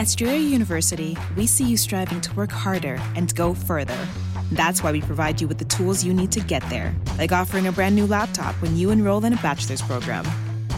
At 0.00 0.08
Strayer 0.08 0.38
University, 0.38 1.14
we 1.36 1.46
see 1.46 1.64
you 1.64 1.76
striving 1.76 2.22
to 2.22 2.34
work 2.34 2.50
harder 2.50 2.98
and 3.16 3.34
go 3.34 3.52
further. 3.52 4.08
That's 4.50 4.82
why 4.82 4.92
we 4.92 5.02
provide 5.02 5.42
you 5.42 5.46
with 5.46 5.58
the 5.58 5.66
tools 5.66 6.02
you 6.02 6.14
need 6.14 6.32
to 6.32 6.40
get 6.40 6.62
there, 6.70 6.96
like 7.18 7.32
offering 7.32 7.66
a 7.66 7.72
brand 7.72 7.96
new 7.96 8.06
laptop 8.06 8.54
when 8.62 8.78
you 8.78 8.92
enroll 8.92 9.22
in 9.26 9.34
a 9.34 9.42
bachelor's 9.42 9.82
program. 9.82 10.24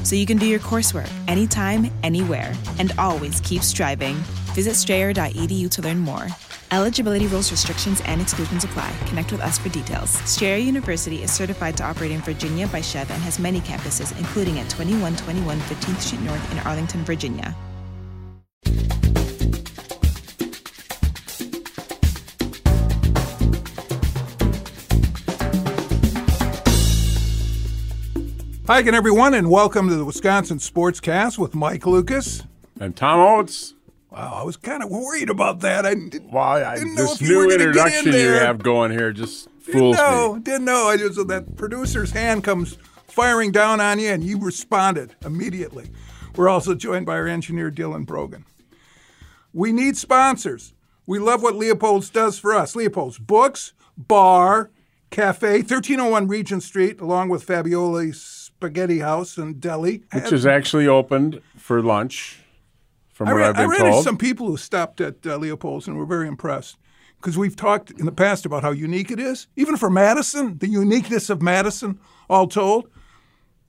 So 0.02 0.16
you 0.16 0.27
can 0.27 0.38
do 0.38 0.46
your 0.46 0.58
coursework 0.58 1.08
anytime, 1.28 1.88
anywhere, 2.02 2.52
and 2.80 2.90
always 2.98 3.40
keep 3.42 3.62
striving. 3.62 4.16
Visit 4.56 4.74
strayer.edu 4.74 5.70
to 5.70 5.82
learn 5.82 6.00
more. 6.00 6.27
Eligibility 6.72 7.28
rules, 7.28 7.52
restrictions, 7.52 8.02
and 8.06 8.20
exclusions 8.20 8.64
apply. 8.64 8.92
Connect 9.06 9.30
with 9.30 9.41
us 9.41 9.56
for 9.56 9.68
details. 9.68 10.10
Strayer 10.28 10.56
University 10.56 11.22
is 11.22 11.32
certified 11.32 11.77
to 11.77 11.84
operate 11.84 12.10
in 12.10 12.22
Virginia 12.22 12.66
by 12.66 12.80
SCHEV 12.80 13.08
and 13.10 13.22
has 13.22 13.38
many 13.38 13.60
campuses, 13.60 14.18
including 14.18 14.58
at 14.58 14.68
2121 14.68 15.60
15th 15.60 16.00
Street 16.00 16.22
North 16.22 16.50
in 16.52 16.58
Arlington, 16.66 17.04
Virginia. 17.04 17.54
Hi 28.69 28.78
again, 28.78 28.94
everyone, 28.94 29.34
and 29.34 29.50
welcome 29.50 29.88
to 29.88 29.96
the 29.96 30.04
Wisconsin 30.04 30.58
Sportscast 30.58 31.36
with 31.36 31.52
Mike 31.54 31.84
Lucas. 31.84 32.44
And 32.78 32.94
Tom 32.96 33.19
Oates. 33.19 33.74
Wow, 34.08 34.34
I 34.41 34.44
was 34.44 34.56
kind 34.56 34.84
of 34.84 34.88
worried 34.88 35.28
about 35.28 35.60
that. 35.60 35.84
I 35.84 35.94
didn't, 35.94 36.30
Well, 36.32 36.42
I, 36.42 36.76
didn't 36.76 36.94
know 36.94 37.02
this 37.02 37.20
if 37.20 37.28
you 37.28 37.38
were 37.38 37.47
new 37.47 37.54
in 37.56 37.60
introduction 37.60 38.12
you 38.12 38.28
have 38.28 38.62
going 38.62 38.92
here 38.92 39.12
just 39.12 39.48
Didn't 39.66 39.78
fools 39.80 39.97
know, 39.97 40.34
me. 40.36 40.41
didn't 40.42 40.64
know. 40.64 40.86
I 40.86 40.97
just 40.97 41.26
that 41.26 41.56
producer's 41.56 42.12
hand 42.12 42.44
comes 42.44 42.78
firing 43.08 43.50
down 43.50 43.80
on 43.80 43.98
you, 43.98 44.08
and 44.08 44.22
you 44.22 44.38
responded 44.38 45.16
immediately. 45.24 45.91
We're 46.36 46.48
also 46.48 46.74
joined 46.76 47.04
by 47.04 47.16
our 47.16 47.26
engineer 47.26 47.70
Dylan 47.70 48.06
Brogan. 48.06 48.44
We 49.53 49.72
need 49.72 49.97
sponsors. 49.97 50.75
We 51.06 51.19
love 51.19 51.42
what 51.42 51.56
Leopold's 51.56 52.11
does 52.11 52.39
for 52.39 52.55
us. 52.55 52.77
Leopold's 52.77 53.19
Books, 53.19 53.72
Bar, 53.97 54.70
Cafe, 55.11 55.59
1301 55.59 56.28
Regent 56.28 56.62
Street, 56.62 57.00
along 57.00 57.28
with 57.28 57.47
Fabioli's 57.47 58.22
Spaghetti 58.22 59.00
House 59.00 59.36
and 59.36 59.61
Deli. 59.61 60.05
Which 60.12 60.33
is 60.33 60.47
actually 60.47 60.86
opened 60.86 61.42
for 61.56 61.83
lunch, 61.83 62.39
from 63.12 63.28
I 63.28 63.33
what 63.33 63.39
ran, 63.39 63.48
I've 63.48 63.56
been 63.56 63.64
I 63.64 63.69
ran 63.69 63.91
told. 63.92 64.05
some 64.05 64.17
people 64.17 64.47
who 64.47 64.56
stopped 64.56 65.00
at 65.00 65.27
uh, 65.27 65.36
Leopold's 65.36 65.87
and 65.87 65.98
were 65.98 66.06
very 66.06 66.28
impressed 66.28 66.78
because 67.16 67.37
we've 67.37 67.56
talked 67.56 67.91
in 67.91 68.06
the 68.06 68.12
past 68.12 68.47
about 68.47 68.62
how 68.62 68.70
unique 68.70 69.11
it 69.11 69.20
is, 69.20 69.47
even 69.55 69.77
for 69.77 69.91
Madison, 69.91 70.59
the 70.59 70.69
uniqueness 70.69 71.31
of 71.31 71.42
Madison, 71.42 72.00
all 72.28 72.48
told. 72.48 72.89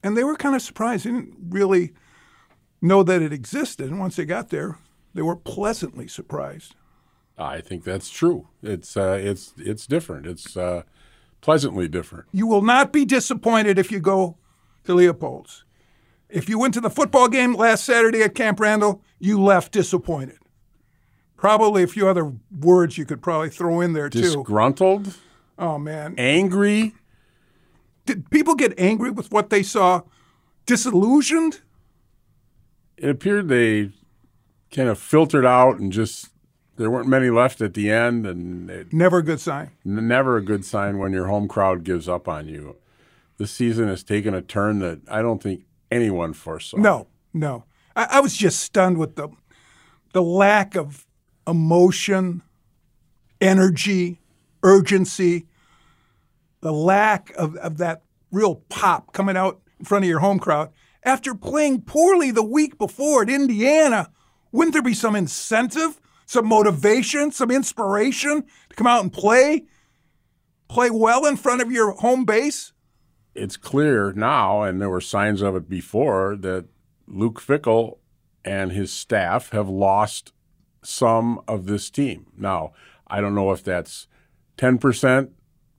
And 0.02 0.18
they 0.18 0.24
were 0.24 0.36
kind 0.36 0.56
of 0.56 0.62
surprised. 0.62 1.06
They 1.06 1.12
didn't 1.12 1.36
really 1.50 1.94
know 2.82 3.04
that 3.04 3.22
it 3.22 3.32
existed. 3.32 3.90
And 3.90 4.00
once 4.00 4.16
they 4.16 4.26
got 4.26 4.50
there, 4.50 4.78
they 5.14 5.22
were 5.22 5.36
pleasantly 5.36 6.08
surprised. 6.08 6.76
I 7.38 7.62
think 7.62 7.84
that's 7.84 8.10
true. 8.10 8.48
It's 8.62 8.96
uh, 8.96 9.18
it's 9.22 9.54
it's 9.58 9.88
different. 9.88 10.28
It's 10.28 10.56
uh, 10.56 10.84
pleasantly 11.42 11.88
different. 11.88 12.26
You 12.32 12.46
will 12.48 12.62
not 12.62 12.94
be 12.94 13.06
disappointed 13.06 13.80
if 13.80 13.92
you 13.92 14.00
go 14.00 14.38
to 14.86 14.94
Leopold's. 14.94 15.64
If 16.30 16.50
you 16.50 16.58
went 16.60 16.74
to 16.76 16.82
the 16.82 16.90
football 16.90 17.28
game 17.28 17.54
last 17.54 17.86
Saturday 17.86 18.22
at 18.24 18.34
Camp 18.36 18.60
Randall, 18.60 19.02
you 19.20 19.42
left 19.42 19.72
disappointed. 19.72 20.38
Probably 21.38 21.84
a 21.84 21.88
few 21.88 22.08
other 22.08 22.34
words 22.60 22.98
you 22.98 23.06
could 23.06 23.22
probably 23.22 23.50
throw 23.50 23.82
in 23.82 23.94
there 23.94 24.10
too. 24.10 24.22
Disgruntled, 24.22 25.16
Oh 25.60 25.78
man, 25.78 26.16
angry. 26.18 26.94
did 28.06 28.30
people 28.32 28.56
get 28.56 28.74
angry 28.80 29.12
with 29.12 29.32
what 29.32 29.50
they 29.50 29.62
saw? 29.64 30.02
Disillusioned? 30.66 31.62
It 32.98 33.10
appeared 33.10 33.48
they 33.50 33.90
kind 34.74 34.90
of 34.90 34.98
filtered 35.00 35.46
out 35.46 35.80
and 35.80 35.92
just 35.92 36.30
there 36.76 36.90
weren't 36.90 37.08
many 37.08 37.30
left 37.30 37.62
at 37.62 37.76
the 37.76 37.92
end, 37.92 38.26
and 38.26 38.70
it, 38.70 38.92
Never 38.92 39.20
a 39.20 39.24
good 39.24 39.40
sign. 39.40 39.72
never 39.86 40.38
a 40.38 40.42
good 40.42 40.66
sign 40.66 40.98
when 40.98 41.14
your 41.14 41.28
home 41.28 41.48
crowd 41.48 41.84
gives 41.84 42.10
up 42.10 42.28
on 42.28 42.48
you. 42.48 42.78
This 43.38 43.52
season 43.52 43.88
has 43.88 44.04
taken 44.04 44.34
a 44.34 44.42
turn 44.42 44.80
that 44.80 45.02
I 45.08 45.22
don't 45.22 45.42
think 45.42 45.66
anyone 45.92 46.34
foresaw. 46.34 46.78
No, 46.78 47.08
no. 47.34 47.66
I, 47.96 48.08
I 48.12 48.20
was 48.22 48.36
just 48.36 48.60
stunned 48.60 48.98
with 48.98 49.16
the 49.16 49.30
the 50.14 50.22
lack 50.24 50.76
of 50.76 51.06
emotion, 51.48 52.42
energy, 53.42 54.22
urgency, 54.64 55.48
the 56.62 56.72
lack 56.72 57.32
of, 57.36 57.56
of 57.58 57.78
that 57.78 58.04
real 58.32 58.56
pop 58.70 59.12
coming 59.14 59.36
out 59.38 59.62
in 59.80 59.86
front 59.86 60.06
of 60.06 60.10
your 60.10 60.20
home 60.20 60.40
crowd. 60.40 60.70
After 61.04 61.36
playing 61.36 61.82
poorly 61.82 62.32
the 62.32 62.44
week 62.44 62.78
before 62.78 63.24
at 63.24 63.30
Indiana, 63.30 64.12
wouldn't 64.54 64.72
there 64.72 64.82
be 64.82 64.94
some 64.94 65.18
incentive, 65.18 66.00
some 66.26 66.48
motivation, 66.48 67.34
some 67.34 67.52
inspiration 67.52 68.46
to 68.70 68.76
come 68.78 68.88
out 68.88 69.04
and 69.04 69.12
play? 69.12 69.66
Play 70.70 70.90
well 70.90 71.26
in 71.26 71.36
front 71.36 71.62
of 71.62 71.70
your 71.70 71.92
home 71.92 72.24
base? 72.24 72.72
it's 73.36 73.58
clear 73.58 74.14
now, 74.14 74.62
and 74.62 74.82
there 74.82 74.90
were 74.90 75.02
signs 75.02 75.42
of 75.42 75.56
it 75.56 75.70
before, 75.70 76.36
that 76.38 76.66
Luke 77.08 77.42
Fickell 77.42 77.98
and 78.46 78.72
his 78.72 78.92
staff 78.92 79.50
have 79.50 79.70
lost 79.70 80.34
some 80.84 81.42
of 81.48 81.66
this 81.66 81.90
team. 81.90 82.28
Now, 82.38 82.74
I 83.08 83.22
don't 83.22 83.36
know 83.36 83.52
if 83.52 83.64
that's 83.64 84.08
10%, 84.58 85.30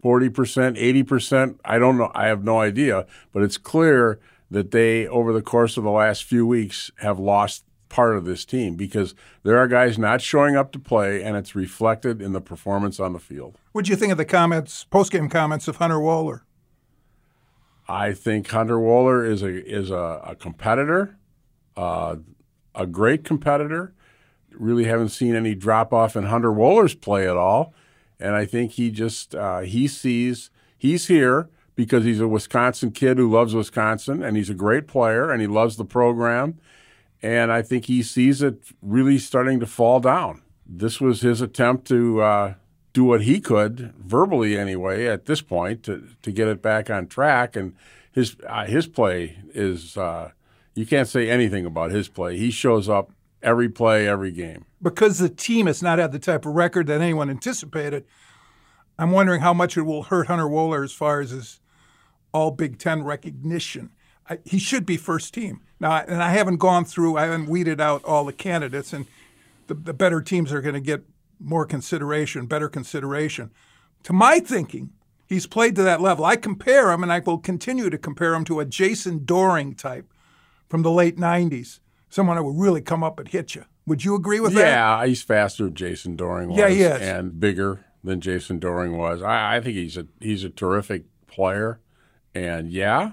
40%, 0.03 1.05
80%. 1.05 1.59
I 1.65 1.79
don't 1.79 1.99
know. 1.99 2.11
I 2.15 2.27
have 2.27 2.45
no 2.45 2.61
idea. 2.61 3.07
But 3.33 3.43
it's 3.43 3.59
clear 3.59 4.19
that 4.51 4.71
they, 4.71 5.07
over 5.07 5.33
the 5.33 5.43
course 5.43 5.77
of 5.77 5.85
the 5.85 5.91
last 5.91 6.25
few 6.25 6.47
weeks, 6.47 6.91
have 6.99 7.19
lost 7.19 7.65
part 7.95 8.17
of 8.17 8.25
this 8.25 8.45
team 8.45 8.75
because 8.75 9.15
there 9.45 9.57
are 9.57 9.69
guys 9.69 9.97
not 9.97 10.21
showing 10.21 10.57
up 10.57 10.73
to 10.73 10.81
play, 10.81 11.23
and 11.23 11.37
it's 11.37 11.55
reflected 11.55 12.21
in 12.21 12.33
the 12.33 12.41
performance 12.41 12.99
on 12.99 13.13
the 13.13 13.21
field. 13.21 13.57
What'd 13.71 13.89
you 13.89 13.95
think 13.95 14.11
of 14.11 14.19
the 14.19 14.25
comments, 14.25 14.83
post-game 14.83 15.29
comments 15.29 15.69
of 15.69 15.77
Hunter 15.77 15.99
Wohler? 15.99 16.41
I 17.87 18.13
think 18.13 18.49
Hunter 18.49 18.79
Wohler 18.79 19.25
is 19.25 19.43
a 19.43 19.65
is 19.65 19.91
a, 19.91 20.21
a 20.25 20.35
competitor, 20.35 21.17
uh, 21.77 22.17
a 22.75 22.87
great 22.87 23.23
competitor. 23.23 23.95
Really 24.51 24.87
haven't 24.87 25.11
seen 25.11 25.37
any 25.37 25.55
drop 25.55 25.93
off 25.93 26.17
in 26.17 26.25
Hunter 26.25 26.51
Wohler's 26.51 26.97
play 26.97 27.29
at 27.29 27.37
all, 27.37 27.75
and 28.19 28.35
I 28.35 28.45
think 28.45 28.73
he 28.73 28.91
just 28.91 29.37
uh, 29.37 29.61
he 29.61 29.87
sees 29.87 30.51
he's 30.77 31.07
here 31.07 31.49
because 31.77 32.05
he's 32.05 32.21
a 32.21 32.27
Wisconsin 32.27 32.91
kid 32.91 33.19
who 33.19 33.31
loves 33.31 33.55
Wisconsin, 33.55 34.21
and 34.21 34.37
he's 34.37 34.51
a 34.51 34.55
great 34.55 34.89
player, 34.89 35.31
and 35.31 35.41
he 35.41 35.47
loves 35.47 35.77
the 35.77 35.85
program, 35.85 36.59
and 37.25 37.51
I 37.51 37.63
think 37.63 37.87
he 37.87 38.03
sees 38.03 38.43
it 38.43 38.63
really 38.83 39.19
starting 39.19 39.61
to 39.61 39.67
fall 39.67 40.01
down. 40.01 40.43
This 40.67 41.01
was 41.01 41.21
his 41.23 41.41
attempt 41.41 41.87
to. 41.89 42.21
Uh, 42.21 42.55
do 42.93 43.03
what 43.03 43.23
he 43.23 43.41
could 43.41 43.93
verbally 43.99 44.57
anyway 44.57 45.05
at 45.09 45.27
this 45.27 45.41
point 45.43 45.83
to, 45.83 46.11
to 46.23 46.31
get 46.31 46.47
it 46.47 46.63
back 46.63 46.89
on 46.89 47.09
track 47.09 47.57
and 47.57 47.75
his 48.13 48.37
uh, 48.49 48.67
his 48.67 48.87
play 48.87 49.37
is 49.53 49.97
uh, 49.97 50.31
you 50.77 50.87
can't 50.87 51.09
say 51.09 51.29
anything 51.29 51.67
about 51.67 51.91
his 51.91 52.07
play 52.07 52.37
he 52.37 52.53
shows 52.53 52.89
up 52.89 53.11
every 53.43 53.69
play 53.69 54.07
every 54.07 54.31
game 54.31 54.65
because 54.85 55.19
the 55.19 55.31
team 55.31 55.67
has 55.67 55.83
not 55.83 55.99
had 55.99 56.13
the 56.13 56.19
type 56.21 56.45
of 56.45 56.55
record 56.55 56.87
that 56.87 57.01
anyone 57.01 57.31
anticipated, 57.31 58.05
I'm 58.99 59.11
wondering 59.11 59.41
how 59.41 59.55
much 59.55 59.77
it 59.77 59.83
will 59.83 60.05
hurt 60.05 60.29
Hunter 60.29 60.45
Wohler 60.45 60.85
as 60.85 60.93
far 60.93 61.21
as 61.21 61.31
his 61.31 61.61
all 62.33 62.51
Big 62.51 62.79
Ten 62.79 63.03
recognition. 63.03 63.91
I, 64.29 64.39
he 64.45 64.59
should 64.59 64.87
be 64.87 64.97
first 64.97 65.35
team. 65.35 65.61
Now, 65.81 65.93
and 65.97 66.23
I 66.23 66.31
haven't 66.31 66.57
gone 66.57 66.85
through, 66.85 67.17
I 67.17 67.23
haven't 67.23 67.47
weeded 67.49 67.81
out 67.81 68.05
all 68.05 68.25
the 68.25 68.33
candidates, 68.33 68.93
and 68.93 69.07
the, 69.67 69.75
the 69.75 69.93
better 69.93 70.21
teams 70.23 70.53
are 70.53 70.61
going 70.61 70.75
to 70.75 70.81
get 70.81 71.03
more 71.41 71.67
consideration, 71.67 72.47
better 72.47 72.69
consideration. 72.69 73.51
To 74.05 74.13
my 74.13 74.39
thinking, 74.39 74.91
he's 75.27 75.47
played 75.47 75.75
to 75.77 75.83
that 75.83 76.01
level. 76.01 76.25
I 76.25 76.37
compare 76.37 76.91
him, 76.91 77.03
and 77.03 77.13
I 77.13 77.19
will 77.19 77.39
continue 77.39 77.91
to 77.91 77.99
compare 77.99 78.35
him 78.35 78.45
to 78.47 78.61
a 78.61 78.65
Jason 78.65 79.25
Doering 79.25 79.75
type 79.75 80.11
from 80.69 80.83
the 80.83 80.91
late 80.91 81.17
90s, 81.19 81.81
someone 82.09 82.37
that 82.37 82.43
would 82.45 82.59
really 82.59 82.81
come 82.81 83.05
up 83.05 83.19
and 83.19 83.29
hit 83.29 83.55
you. 83.55 83.65
Would 83.87 84.05
you 84.05 84.15
agree 84.15 84.41
with 84.41 84.55
that? 84.55 84.61
yeah 84.61 85.07
he's 85.07 85.23
faster 85.23 85.65
than 85.65 85.75
Jason 85.75 86.17
Doering 86.17 86.49
was 86.49 86.59
Yeah, 86.59 86.69
he 86.71 86.81
is. 86.81 87.03
and 87.03 87.39
bigger 87.39 87.85
than 88.03 88.19
Jason 88.23 88.59
Doering 88.59 88.97
was 88.97 89.21
I, 89.23 89.57
I 89.57 89.61
think 89.61 89.77
he's 89.77 89.99
a 89.99 90.07
he's 90.21 90.43
a 90.43 90.49
terrific 90.49 91.05
player 91.27 91.81
and 92.35 92.71
yeah 92.73 93.13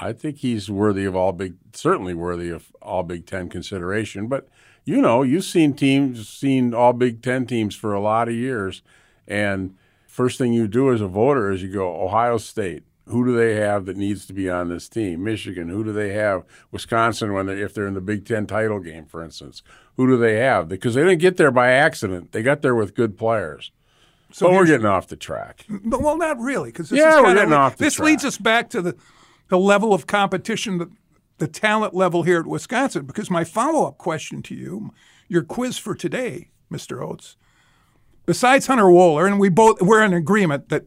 I 0.00 0.12
think 0.12 0.38
he's 0.38 0.70
worthy 0.70 1.04
of 1.04 1.16
all 1.16 1.32
big 1.32 1.54
certainly 1.72 2.14
worthy 2.14 2.50
of 2.50 2.72
all 2.80 3.02
Big 3.02 3.26
10 3.26 3.48
consideration 3.48 4.28
but 4.28 4.48
you 4.88 5.02
know, 5.02 5.22
you've 5.22 5.44
seen 5.44 5.74
teams, 5.74 6.26
seen 6.26 6.72
all 6.72 6.94
Big 6.94 7.20
Ten 7.20 7.46
teams 7.46 7.74
for 7.74 7.92
a 7.92 8.00
lot 8.00 8.26
of 8.26 8.34
years, 8.34 8.80
and 9.26 9.76
first 10.06 10.38
thing 10.38 10.54
you 10.54 10.66
do 10.66 10.90
as 10.90 11.02
a 11.02 11.06
voter 11.06 11.50
is 11.50 11.62
you 11.62 11.70
go 11.70 12.02
Ohio 12.02 12.38
State. 12.38 12.84
Who 13.04 13.22
do 13.26 13.36
they 13.36 13.56
have 13.56 13.84
that 13.84 13.98
needs 13.98 14.24
to 14.26 14.32
be 14.32 14.48
on 14.48 14.70
this 14.70 14.88
team? 14.88 15.24
Michigan. 15.24 15.68
Who 15.68 15.84
do 15.84 15.92
they 15.92 16.14
have? 16.14 16.44
Wisconsin. 16.72 17.34
When 17.34 17.44
they 17.44 17.60
if 17.60 17.74
they're 17.74 17.86
in 17.86 17.92
the 17.92 18.00
Big 18.00 18.24
Ten 18.24 18.46
title 18.46 18.80
game, 18.80 19.04
for 19.04 19.22
instance, 19.22 19.62
who 19.98 20.06
do 20.06 20.16
they 20.16 20.36
have? 20.36 20.70
Because 20.70 20.94
they 20.94 21.02
didn't 21.02 21.20
get 21.20 21.36
there 21.36 21.50
by 21.50 21.70
accident. 21.70 22.32
They 22.32 22.42
got 22.42 22.62
there 22.62 22.74
with 22.74 22.94
good 22.94 23.18
players. 23.18 23.72
So 24.32 24.46
but 24.46 24.54
we're 24.54 24.66
getting 24.66 24.86
off 24.86 25.06
the 25.08 25.16
track. 25.16 25.66
Well, 25.84 26.16
not 26.16 26.40
really, 26.40 26.70
because 26.70 26.90
yeah, 26.90 27.20
we're 27.20 27.34
getting 27.34 27.52
off. 27.52 27.76
this 27.76 27.94
track. 27.94 28.06
leads 28.06 28.24
us 28.24 28.38
back 28.38 28.70
to 28.70 28.80
the 28.80 28.96
the 29.48 29.58
level 29.58 29.92
of 29.92 30.06
competition, 30.06 30.78
the, 30.78 30.90
the 31.38 31.48
talent 31.48 31.94
level 31.94 32.22
here 32.22 32.40
at 32.40 32.46
Wisconsin. 32.46 33.06
Because 33.06 33.30
my 33.30 33.44
follow 33.44 33.86
up 33.86 33.98
question 33.98 34.42
to 34.42 34.54
you, 34.54 34.92
your 35.28 35.42
quiz 35.42 35.78
for 35.78 35.94
today, 35.94 36.48
Mr. 36.72 37.02
Oates, 37.02 37.36
besides 38.26 38.66
Hunter 38.66 38.84
Wohler, 38.84 39.26
and 39.26 39.40
we 39.40 39.48
both 39.48 39.80
we're 39.82 40.02
in 40.02 40.12
agreement 40.12 40.68
that 40.68 40.84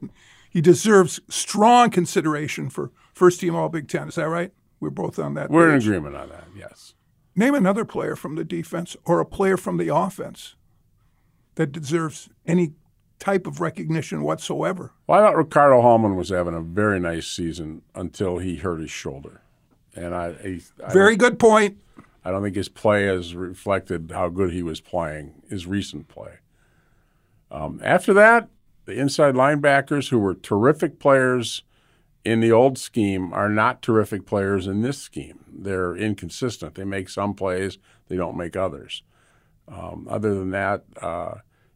he 0.50 0.62
deserves 0.62 1.20
strong 1.30 1.90
consideration 1.90 2.70
for 2.70 2.92
first 3.14 3.40
team 3.40 3.56
All 3.56 3.70
Big 3.70 3.88
Ten. 3.88 4.08
Is 4.10 4.16
that 4.16 4.28
right? 4.28 4.52
We're 4.80 4.90
both 4.90 5.20
on 5.20 5.36
that. 5.36 5.50
We're 5.50 5.72
page. 5.72 5.88
in 5.88 5.94
agreement 5.94 6.16
on 6.16 6.30
that. 6.30 6.46
Yes. 6.56 6.96
Name 7.36 7.56
another 7.56 7.86
player 7.86 8.16
from 8.16 8.36
the 8.36 8.44
defense 8.44 8.98
or 9.06 9.20
a 9.20 9.26
player 9.26 9.56
from 9.56 9.78
the 9.78 9.88
offense 9.88 10.56
that 11.56 11.72
deserves 11.72 12.30
any 12.46 12.74
type 13.22 13.48
of 13.48 13.62
recognition 13.62 14.24
whatsoever. 14.24 14.92
Well, 15.08 15.22
I 15.22 15.26
thought 15.26 15.38
Ricardo 15.38 15.82
Hallman 15.82 16.18
was 16.18 16.30
having 16.30 16.56
a 16.56 16.62
very 16.62 17.00
nice 17.00 17.28
season 17.28 17.84
until 17.96 18.40
he 18.40 18.58
hurt 18.58 18.82
his 18.82 18.92
shoulder, 18.92 19.42
and 19.96 20.14
I, 20.14 20.36
I, 20.44 20.62
I 20.86 20.92
very 20.92 21.16
good 21.16 21.40
point. 21.40 21.78
I 22.26 22.32
don't 22.32 22.44
think 22.44 22.56
his 22.56 22.70
play 22.70 23.06
has 23.06 23.34
reflected 23.34 24.12
how 24.14 24.30
good 24.30 24.52
he 24.52 24.64
was 24.64 24.82
playing. 24.82 25.42
His 25.50 25.66
recent 25.66 26.08
play. 26.08 26.40
Um, 27.50 27.80
after 27.84 28.14
that, 28.14 28.50
the 28.86 28.94
inside 28.94 29.36
linebackers, 29.36 30.10
who 30.10 30.20
were 30.20 30.34
terrific 30.34 31.00
players 31.00 31.64
in 32.26 32.40
the 32.40 32.52
old 32.52 32.78
scheme, 32.78 33.34
are 33.34 33.50
not 33.50 33.82
terrific 33.82 34.26
players 34.26 34.68
in 34.68 34.82
this 34.82 34.98
scheme. 34.98 35.46
They're 35.52 35.96
inconsistent. 35.96 36.76
They 36.76 36.84
make 36.84 37.10
some 37.10 37.34
plays, 37.34 37.78
they 38.08 38.16
don't 38.18 38.38
make 38.38 38.56
others. 38.56 39.04
Um, 39.68 40.08
other 40.10 40.34
than 40.34 40.52
that, 40.52 40.84
uh, 41.02 41.36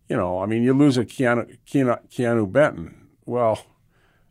you 0.09 0.15
know, 0.15 0.39
I 0.39 0.45
mean, 0.45 0.63
you 0.63 0.73
lose 0.73 0.97
a 0.97 1.05
Keanu, 1.05 1.57
Keanu, 1.65 1.99
Keanu 2.09 2.51
Benton. 2.51 3.07
Well, 3.25 3.65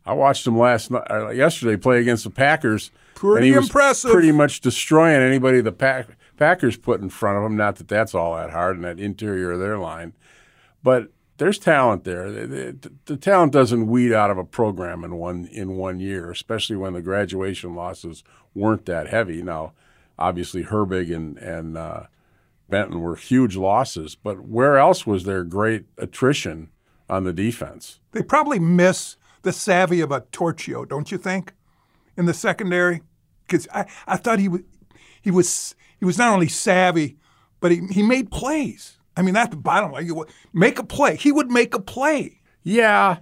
I 0.05 0.13
watched 0.13 0.45
him 0.45 0.57
last 0.57 0.91
night, 0.91 1.09
uh, 1.09 1.29
yesterday 1.29 1.77
play 1.77 1.99
against 1.99 2.23
the 2.23 2.29
Packers. 2.29 2.91
Pretty 3.15 3.47
and 3.47 3.55
he 3.55 3.61
impressive. 3.61 4.11
pretty 4.11 4.31
much 4.31 4.61
destroying 4.61 5.21
anybody 5.21 5.61
the 5.61 5.71
Pack, 5.71 6.07
Packers 6.37 6.77
put 6.77 7.01
in 7.01 7.09
front 7.09 7.37
of 7.37 7.43
him. 7.43 7.57
Not 7.57 7.77
that 7.77 7.87
that's 7.87 8.13
all 8.13 8.35
that 8.35 8.51
hard 8.51 8.75
in 8.77 8.83
that 8.83 8.99
interior 8.99 9.53
of 9.53 9.59
their 9.59 9.77
line, 9.77 10.13
but 10.83 11.09
there's 11.37 11.59
talent 11.59 12.03
there. 12.03 12.31
The, 12.31 12.47
the, 12.47 12.91
the, 13.05 13.17
talent 13.17 13.51
doesn't 13.51 13.87
weed 13.87 14.13
out 14.13 14.31
of 14.31 14.37
a 14.37 14.45
program 14.45 15.03
in 15.03 15.15
one 15.15 15.45
in 15.51 15.75
one 15.75 15.99
year, 15.99 16.31
especially 16.31 16.77
when 16.77 16.93
the 16.93 17.01
graduation 17.01 17.75
losses 17.75 18.23
weren't 18.53 18.85
that 18.85 19.07
heavy. 19.07 19.41
Now, 19.41 19.73
obviously, 20.17 20.63
Herbig 20.63 21.13
and 21.13 21.37
and 21.37 21.77
uh, 21.77 22.03
Benton 22.69 22.99
were 23.01 23.15
huge 23.15 23.55
losses, 23.55 24.15
but 24.15 24.47
where 24.47 24.77
else 24.77 25.05
was 25.05 25.23
there 25.23 25.43
great 25.43 25.85
attrition 25.97 26.69
on 27.09 27.23
the 27.23 27.33
defense? 27.33 27.99
They 28.11 28.23
probably 28.23 28.59
miss 28.59 29.17
the 29.43 29.53
savvy 29.53 30.01
of 30.01 30.11
a 30.11 30.21
Torchio, 30.21 30.87
don't 30.87 31.11
you 31.11 31.17
think, 31.17 31.53
in 32.17 32.25
the 32.25 32.33
secondary? 32.33 33.01
Because 33.45 33.67
I, 33.73 33.85
I 34.07 34.17
thought 34.17 34.39
he 34.39 34.47
was 34.47 34.61
he 35.21 35.31
was 35.31 35.75
he 35.99 36.05
was 36.05 36.17
not 36.17 36.33
only 36.33 36.47
savvy, 36.47 37.17
but 37.59 37.71
he, 37.71 37.81
he 37.91 38.03
made 38.03 38.31
plays. 38.31 38.97
I 39.17 39.21
mean, 39.21 39.33
that's 39.33 39.51
the 39.51 39.57
bottom 39.57 39.91
line. 39.91 40.05
You 40.05 40.25
make 40.53 40.79
a 40.79 40.83
play. 40.83 41.15
He 41.15 41.31
would 41.31 41.49
make 41.49 41.73
a 41.73 41.79
play. 41.79 42.41
Yeah. 42.63 43.19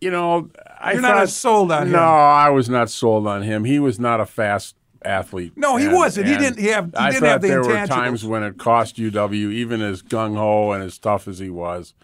You 0.00 0.10
know, 0.10 0.50
I 0.80 0.92
You're 0.92 1.02
thought, 1.02 1.16
not 1.16 1.28
sold 1.28 1.70
on 1.70 1.82
no, 1.82 1.86
him. 1.86 1.92
No, 1.92 1.98
I 1.98 2.48
was 2.48 2.70
not 2.70 2.88
sold 2.88 3.26
on 3.26 3.42
him. 3.42 3.64
He 3.64 3.78
was 3.78 4.00
not 4.00 4.20
a 4.20 4.26
fast 4.26 4.74
athlete. 5.04 5.52
No, 5.56 5.76
he 5.76 5.86
and, 5.86 5.94
wasn't. 5.94 6.26
He 6.26 6.36
didn't 6.36 6.58
have. 6.66 6.86
He 6.86 6.96
I 6.96 7.10
didn't 7.10 7.20
thought 7.20 7.28
have 7.28 7.42
the 7.42 7.48
there 7.48 7.62
were 7.62 7.86
times 7.86 8.24
when 8.24 8.42
it 8.42 8.58
cost 8.58 8.96
UW, 8.96 9.52
even 9.52 9.80
as 9.80 10.02
gung 10.02 10.36
ho 10.36 10.72
and 10.72 10.82
as 10.82 10.98
tough 10.98 11.28
as 11.28 11.38
he 11.38 11.50
was. 11.50 11.94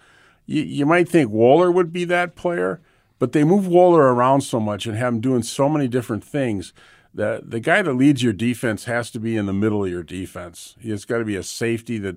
You, 0.46 0.62
you 0.62 0.86
might 0.86 1.08
think 1.08 1.30
Wohler 1.30 1.72
would 1.72 1.92
be 1.92 2.04
that 2.04 2.36
player, 2.36 2.80
but 3.18 3.32
they 3.32 3.44
move 3.44 3.64
Wohler 3.64 3.98
around 3.98 4.42
so 4.42 4.60
much 4.60 4.86
and 4.86 4.96
have 4.96 5.14
him 5.14 5.20
doing 5.20 5.42
so 5.42 5.68
many 5.68 5.88
different 5.88 6.24
things. 6.24 6.72
The 7.14 7.42
the 7.44 7.60
guy 7.60 7.82
that 7.82 7.94
leads 7.94 8.22
your 8.22 8.32
defense 8.32 8.84
has 8.84 9.10
to 9.12 9.20
be 9.20 9.36
in 9.36 9.46
the 9.46 9.52
middle 9.52 9.84
of 9.84 9.90
your 9.90 10.02
defense. 10.02 10.76
He 10.78 10.90
has 10.90 11.04
got 11.04 11.18
to 11.18 11.24
be 11.24 11.36
a 11.36 11.42
safety 11.42 11.98
that 11.98 12.16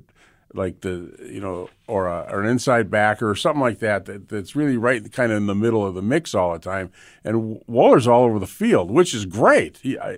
like 0.54 0.82
the 0.82 1.16
you 1.32 1.40
know 1.40 1.70
or, 1.88 2.08
a, 2.08 2.28
or 2.30 2.42
an 2.42 2.50
inside 2.50 2.90
backer 2.90 3.30
or 3.30 3.36
something 3.36 3.62
like 3.62 3.80
that, 3.80 4.06
that 4.06 4.30
that's 4.30 4.56
really 4.56 4.78
right 4.78 5.12
kind 5.12 5.32
of 5.32 5.38
in 5.38 5.48
the 5.48 5.56
middle 5.56 5.86
of 5.86 5.96
the 5.96 6.02
mix 6.02 6.34
all 6.34 6.54
the 6.54 6.60
time 6.60 6.92
and 7.24 7.62
Wohler's 7.70 8.08
all 8.08 8.24
over 8.24 8.40
the 8.40 8.48
field 8.48 8.90
which 8.90 9.14
is 9.14 9.26
great 9.26 9.78
he 9.78 9.98
I, 10.00 10.18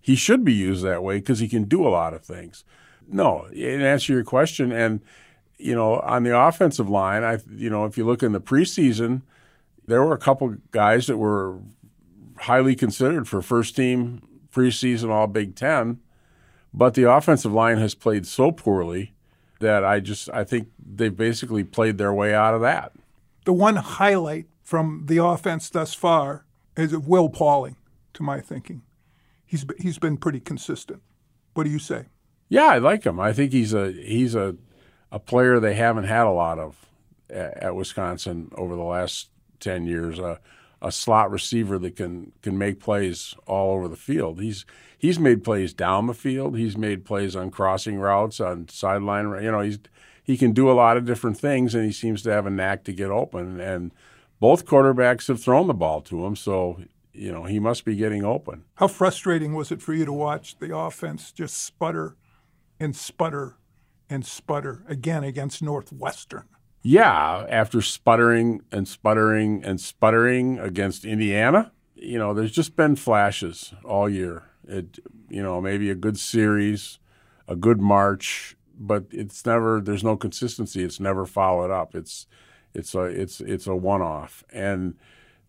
he 0.00 0.14
should 0.14 0.44
be 0.44 0.52
used 0.52 0.84
that 0.84 1.02
way 1.02 1.18
because 1.18 1.38
he 1.38 1.48
can 1.48 1.64
do 1.64 1.86
a 1.86 1.90
lot 1.90 2.14
of 2.14 2.22
things 2.22 2.64
no 3.08 3.46
in 3.52 3.80
answer 3.80 4.08
to 4.08 4.12
your 4.14 4.24
question 4.24 4.72
and 4.72 5.00
you 5.58 5.74
know 5.74 6.00
on 6.00 6.22
the 6.22 6.36
offensive 6.36 6.88
line 6.88 7.22
I 7.22 7.38
you 7.50 7.70
know 7.70 7.84
if 7.84 7.96
you 7.96 8.04
look 8.04 8.22
in 8.22 8.32
the 8.32 8.40
preseason 8.40 9.22
there 9.86 10.02
were 10.02 10.14
a 10.14 10.18
couple 10.18 10.56
guys 10.70 11.06
that 11.06 11.16
were 11.16 11.58
highly 12.38 12.74
considered 12.74 13.28
for 13.28 13.42
first 13.42 13.76
team 13.76 14.22
preseason 14.52 15.10
all 15.10 15.26
Big 15.26 15.54
10 15.54 16.00
but 16.72 16.94
the 16.94 17.10
offensive 17.10 17.52
line 17.52 17.78
has 17.78 17.94
played 17.94 18.26
so 18.26 18.52
poorly 18.52 19.12
that 19.60 19.84
I 19.84 20.00
just 20.00 20.28
I 20.30 20.44
think 20.44 20.68
they've 20.78 21.16
basically 21.16 21.64
played 21.64 21.98
their 21.98 22.12
way 22.12 22.34
out 22.34 22.54
of 22.54 22.60
that. 22.62 22.92
The 23.44 23.52
one 23.52 23.76
highlight 23.76 24.46
from 24.62 25.04
the 25.06 25.18
offense 25.18 25.70
thus 25.70 25.94
far 25.94 26.44
is 26.76 26.96
Will 26.96 27.28
Pauling, 27.28 27.76
to 28.14 28.22
my 28.22 28.40
thinking. 28.40 28.82
He's 29.50 29.66
he's 29.80 29.98
been 29.98 30.16
pretty 30.16 30.38
consistent. 30.38 31.02
What 31.54 31.64
do 31.64 31.70
you 31.70 31.80
say? 31.80 32.04
Yeah, 32.48 32.66
I 32.66 32.78
like 32.78 33.02
him. 33.02 33.18
I 33.18 33.32
think 33.32 33.50
he's 33.50 33.74
a 33.74 33.90
he's 33.90 34.36
a 34.36 34.54
a 35.10 35.18
player 35.18 35.58
they 35.58 35.74
haven't 35.74 36.04
had 36.04 36.24
a 36.24 36.30
lot 36.30 36.60
of 36.60 36.86
at, 37.28 37.56
at 37.60 37.74
Wisconsin 37.74 38.52
over 38.54 38.76
the 38.76 38.84
last 38.84 39.28
ten 39.58 39.86
years. 39.86 40.20
Uh, 40.20 40.36
a 40.80 40.92
slot 40.92 41.32
receiver 41.32 41.80
that 41.80 41.96
can 41.96 42.30
can 42.42 42.56
make 42.58 42.78
plays 42.78 43.34
all 43.44 43.74
over 43.74 43.88
the 43.88 43.96
field. 43.96 44.40
He's 44.40 44.64
he's 44.96 45.18
made 45.18 45.42
plays 45.42 45.74
down 45.74 46.06
the 46.06 46.14
field. 46.14 46.56
He's 46.56 46.76
made 46.76 47.04
plays 47.04 47.34
on 47.34 47.50
crossing 47.50 47.98
routes, 47.98 48.38
on 48.38 48.68
sideline. 48.68 49.42
You 49.42 49.50
know, 49.50 49.62
he's 49.62 49.80
he 50.22 50.36
can 50.36 50.52
do 50.52 50.70
a 50.70 50.78
lot 50.78 50.96
of 50.96 51.06
different 51.06 51.40
things, 51.40 51.74
and 51.74 51.84
he 51.84 51.90
seems 51.90 52.22
to 52.22 52.30
have 52.30 52.46
a 52.46 52.50
knack 52.50 52.84
to 52.84 52.92
get 52.92 53.10
open. 53.10 53.58
And 53.58 53.90
both 54.38 54.64
quarterbacks 54.64 55.26
have 55.26 55.42
thrown 55.42 55.66
the 55.66 55.74
ball 55.74 56.02
to 56.02 56.24
him, 56.24 56.36
so 56.36 56.78
you 57.12 57.32
know 57.32 57.44
he 57.44 57.58
must 57.58 57.84
be 57.84 57.96
getting 57.96 58.24
open. 58.24 58.64
How 58.74 58.88
frustrating 58.88 59.54
was 59.54 59.70
it 59.70 59.82
for 59.82 59.94
you 59.94 60.04
to 60.04 60.12
watch 60.12 60.58
the 60.58 60.76
offense 60.76 61.32
just 61.32 61.62
sputter 61.62 62.16
and 62.78 62.94
sputter 62.96 63.56
and 64.08 64.24
sputter 64.24 64.84
again 64.88 65.24
against 65.24 65.62
Northwestern? 65.62 66.44
Yeah, 66.82 67.46
after 67.48 67.82
sputtering 67.82 68.62
and 68.72 68.88
sputtering 68.88 69.62
and 69.64 69.80
sputtering 69.80 70.58
against 70.58 71.04
Indiana, 71.04 71.72
you 71.94 72.18
know, 72.18 72.32
there's 72.32 72.52
just 72.52 72.74
been 72.74 72.96
flashes 72.96 73.74
all 73.84 74.08
year. 74.08 74.44
It, 74.66 74.98
you 75.28 75.42
know, 75.42 75.60
maybe 75.60 75.90
a 75.90 75.94
good 75.94 76.18
series, 76.18 76.98
a 77.46 77.54
good 77.54 77.80
march, 77.80 78.56
but 78.78 79.04
it's 79.10 79.44
never. 79.44 79.80
There's 79.80 80.04
no 80.04 80.16
consistency. 80.16 80.82
It's 80.82 81.00
never 81.00 81.26
followed 81.26 81.70
up. 81.70 81.94
It's, 81.94 82.26
it's 82.72 82.94
a, 82.94 83.02
it's, 83.02 83.40
it's 83.40 83.66
a 83.66 83.74
one-off, 83.74 84.44
and 84.50 84.94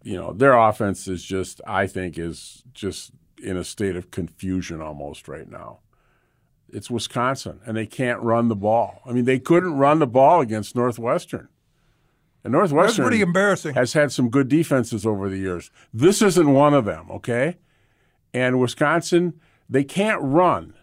you 0.03 0.15
know, 0.15 0.34
their 0.34 0.53
offense 0.53 1.08
is 1.08 1.24
just, 1.24 1.62
I 1.65 1.88
think, 1.88 2.17
is 2.17 2.63
just 2.74 3.12
in 3.41 3.58
a 3.58 3.63
state 3.63 3.96
of 3.96 4.12
confusion 4.12 4.81
almost 4.81 5.27
right 5.27 5.50
now. 5.50 5.79
It's 6.70 6.89
Wisconsin, 6.89 7.60
and 7.65 7.75
they 7.75 7.86
can't 7.86 8.22
run 8.22 8.48
the 8.48 8.55
ball. 8.55 9.01
I 9.05 9.12
mean, 9.12 9.25
they 9.25 9.39
couldn't 9.39 9.74
run 9.74 10.00
the 10.00 10.08
ball 10.08 10.41
against 10.41 10.75
Northwestern. 10.75 11.50
And 12.43 12.53
Northwestern 12.53 13.03
That's 13.03 13.10
pretty 13.10 13.22
embarrassing. 13.22 13.75
has 13.75 13.93
had 13.93 14.12
some 14.12 14.29
good 14.29 14.48
defenses 14.48 15.05
over 15.05 15.29
the 15.29 15.38
years. 15.38 15.70
This 15.93 16.22
isn't 16.22 16.53
one 16.53 16.74
of 16.74 16.86
them, 16.86 17.12
okay? 17.12 17.58
And 18.34 18.60
Wisconsin, 18.60 19.39
they 19.70 19.84
can't 19.84 20.22
run. 20.22 20.74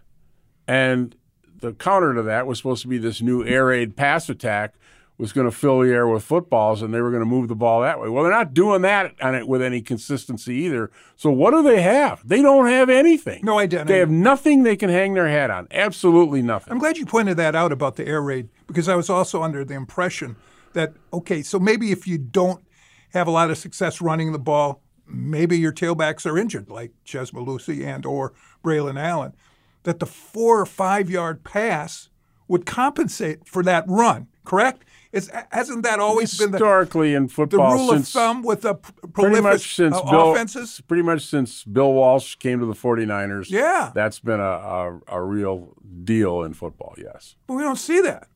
And 0.67 1.17
the 1.61 1.73
counter 1.73 2.15
to 2.15 2.23
that 2.23 2.47
was 2.47 2.59
supposed 2.59 2.83
to 2.83 2.89
be 2.89 2.99
this 2.99 3.21
new 3.21 3.45
air 3.45 3.67
raid 3.67 3.97
pass 3.97 4.29
attack 4.29 4.75
was 5.19 5.33
going 5.33 5.51
to 5.51 5.57
fill 5.57 5.81
the 5.81 5.89
air 5.89 6.07
with 6.07 6.23
footballs 6.23 6.81
and 6.81 6.95
they 6.95 7.01
were 7.01 7.11
going 7.11 7.23
to 7.23 7.29
move 7.29 7.49
the 7.49 7.57
ball 7.57 7.83
that 7.83 8.01
way. 8.01 8.09
Well, 8.09 8.23
they're 8.23 8.33
not 8.33 8.55
doing 8.55 8.83
that 8.83 9.15
on 9.21 9.35
it 9.35 9.49
with 9.49 9.61
any 9.61 9.83
consistency 9.83 10.55
either. 10.55 10.93
So 11.17 11.29
what 11.31 11.51
do 11.51 11.63
they 11.63 11.83
have? 11.83 12.27
They 12.27 12.41
don't 12.41 12.69
have 12.69 12.89
anything. 12.89 13.45
No 13.45 13.59
identity. 13.59 13.93
They 13.93 13.99
have 13.99 14.11
nothing 14.11 14.63
they 14.63 14.77
can 14.77 14.91
hang 14.91 15.15
their 15.15 15.29
hat 15.29 15.51
on. 15.51 15.67
Absolutely 15.73 16.41
nothing. 16.41 16.73
I'm 16.73 16.79
glad 16.79 16.99
you 16.99 17.05
pointed 17.05 17.37
that 17.37 17.57
out 17.57 17.73
about 17.73 17.97
the 17.97 18.07
air 18.07 18.23
raid 18.23 18.49
because 18.69 18.89
I 18.89 18.95
was 18.95 19.11
also 19.11 19.43
under 19.43 19.65
the 19.65 19.75
impression 19.75 20.37
that 20.75 20.95
okay, 21.13 21.43
so 21.43 21.59
maybe 21.59 21.91
if 21.91 22.07
you 22.07 22.17
don't 22.17 22.65
have 23.13 23.27
a 23.27 23.33
lot 23.33 23.51
of 23.51 23.59
success 23.59 24.01
running 24.01 24.31
the 24.31 24.39
ball, 24.39 24.83
maybe 25.05 25.59
your 25.59 25.73
tailbacks 25.73 26.31
are 26.31 26.39
injured, 26.39 26.71
like 26.71 26.93
Chez 27.05 27.33
Mellusi 27.33 27.85
and 27.85 28.07
or 28.07 28.35
Braylon 28.63 29.01
Allen, 29.01 29.35
that 29.83 29.99
the 29.99 30.07
four 30.07 30.61
or 30.61 30.67
five 30.67 31.11
yard 31.11 31.43
pass 31.43 32.09
would 32.47 32.67
compensate 32.67 33.47
for 33.49 33.63
that 33.63 33.85
run, 33.89 34.29
correct? 34.45 34.85
It's, 35.11 35.31
hasn't 35.51 35.85
that 35.85 36.01
always 36.01 36.37
been 36.37 36.51
the, 36.51 36.59
historically 36.59 37.15
in 37.15 37.29
football? 37.29 37.71
the 37.71 37.77
rule 37.77 37.89
since 37.91 38.09
of 38.09 38.13
thumb 38.13 38.43
with 38.43 38.63
the 38.63 38.75
prolific 38.75 39.43
much 39.43 39.75
since 39.75 39.97
uh, 39.97 40.03
Bill, 40.03 40.33
offenses? 40.33 40.83
pretty 40.87 41.03
much 41.03 41.25
since 41.27 41.65
Bill 41.65 41.93
Walsh 41.93 42.35
came 42.35 42.61
to 42.61 42.67
the 42.67 42.75
49ers. 42.75 43.49
Yeah. 43.49 43.91
that's 43.95 44.21
been 44.21 44.41
a, 44.41 44.43
a, 44.43 45.01
a 45.09 45.23
real 45.23 45.75
deal 46.05 46.43
in 46.43 46.53
football. 46.53 46.95
Yes, 46.99 47.37
But 47.47 47.55
we 47.55 47.63
don't 47.63 47.77
see 47.79 48.01
that. 48.03 48.29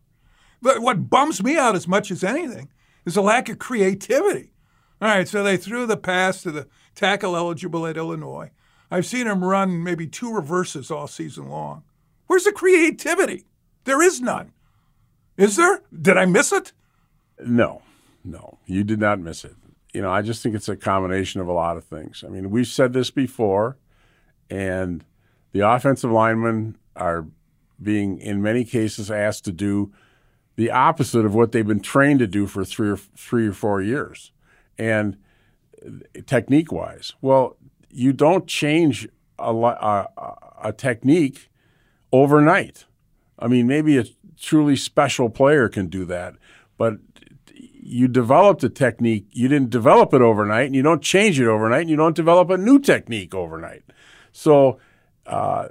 But 0.62 0.80
what 0.80 1.10
bums 1.10 1.42
me 1.42 1.58
out 1.58 1.74
as 1.74 1.86
much 1.86 2.10
as 2.10 2.24
anything 2.24 2.70
is 3.04 3.16
a 3.16 3.22
lack 3.22 3.48
of 3.48 3.58
creativity. 3.58 4.52
All 5.00 5.08
right, 5.08 5.26
so 5.28 5.42
they 5.42 5.56
threw 5.56 5.86
the 5.86 5.96
pass 5.96 6.42
to 6.42 6.50
the 6.52 6.68
tackle 6.94 7.36
eligible 7.36 7.86
at 7.86 7.96
Illinois. 7.96 8.50
I've 8.90 9.06
seen 9.06 9.26
him 9.26 9.42
run 9.42 9.82
maybe 9.82 10.06
two 10.06 10.32
reverses 10.32 10.90
all 10.90 11.08
season 11.08 11.48
long. 11.48 11.82
Where's 12.28 12.44
the 12.44 12.52
creativity? 12.52 13.44
There 13.84 14.00
is 14.00 14.20
none. 14.20 14.52
Is 15.36 15.56
there? 15.56 15.82
Did 15.98 16.16
I 16.16 16.26
miss 16.26 16.52
it? 16.52 16.72
no, 17.44 17.82
no, 18.24 18.58
you 18.66 18.84
did 18.84 19.00
not 19.00 19.18
miss 19.18 19.44
it. 19.44 19.54
You 19.92 20.02
know, 20.02 20.10
I 20.10 20.22
just 20.22 20.42
think 20.42 20.54
it's 20.54 20.68
a 20.68 20.76
combination 20.76 21.40
of 21.40 21.48
a 21.48 21.52
lot 21.52 21.76
of 21.76 21.84
things. 21.84 22.24
I 22.26 22.30
mean, 22.30 22.50
we've 22.50 22.66
said 22.66 22.92
this 22.92 23.10
before, 23.10 23.76
and 24.48 25.04
the 25.52 25.60
offensive 25.60 26.10
linemen 26.10 26.76
are 26.96 27.26
being, 27.82 28.18
in 28.18 28.40
many 28.40 28.64
cases, 28.64 29.10
asked 29.10 29.44
to 29.46 29.52
do 29.52 29.92
the 30.56 30.70
opposite 30.70 31.24
of 31.24 31.34
what 31.34 31.52
they've 31.52 31.66
been 31.66 31.80
trained 31.80 32.20
to 32.20 32.26
do 32.26 32.46
for 32.46 32.64
three 32.64 32.90
or 32.90 32.96
three 32.96 33.46
or 33.46 33.52
four 33.52 33.82
years, 33.82 34.32
and 34.78 35.16
technique 36.26 36.70
wise. 36.72 37.14
Well, 37.20 37.56
you 37.90 38.12
don't 38.12 38.46
change 38.46 39.08
a, 39.38 39.52
a, 39.54 40.08
a 40.62 40.72
technique 40.72 41.50
overnight. 42.12 42.84
I 43.38 43.48
mean, 43.48 43.66
maybe 43.66 43.98
a 43.98 44.04
truly 44.42 44.76
special 44.76 45.30
player 45.30 45.68
can 45.68 45.86
do 45.86 46.04
that, 46.04 46.34
but 46.76 46.98
you 47.54 48.08
developed 48.08 48.62
a 48.64 48.68
technique. 48.68 49.26
You 49.32 49.48
didn't 49.48 49.70
develop 49.70 50.12
it 50.12 50.20
overnight, 50.20 50.66
and 50.66 50.74
you 50.74 50.82
don't 50.82 51.02
change 51.02 51.40
it 51.40 51.46
overnight, 51.46 51.82
and 51.82 51.90
you 51.90 51.96
don't 51.96 52.16
develop 52.16 52.50
a 52.50 52.58
new 52.58 52.78
technique 52.78 53.34
overnight. 53.34 53.82
So, 54.32 54.78
uh, 55.26 55.68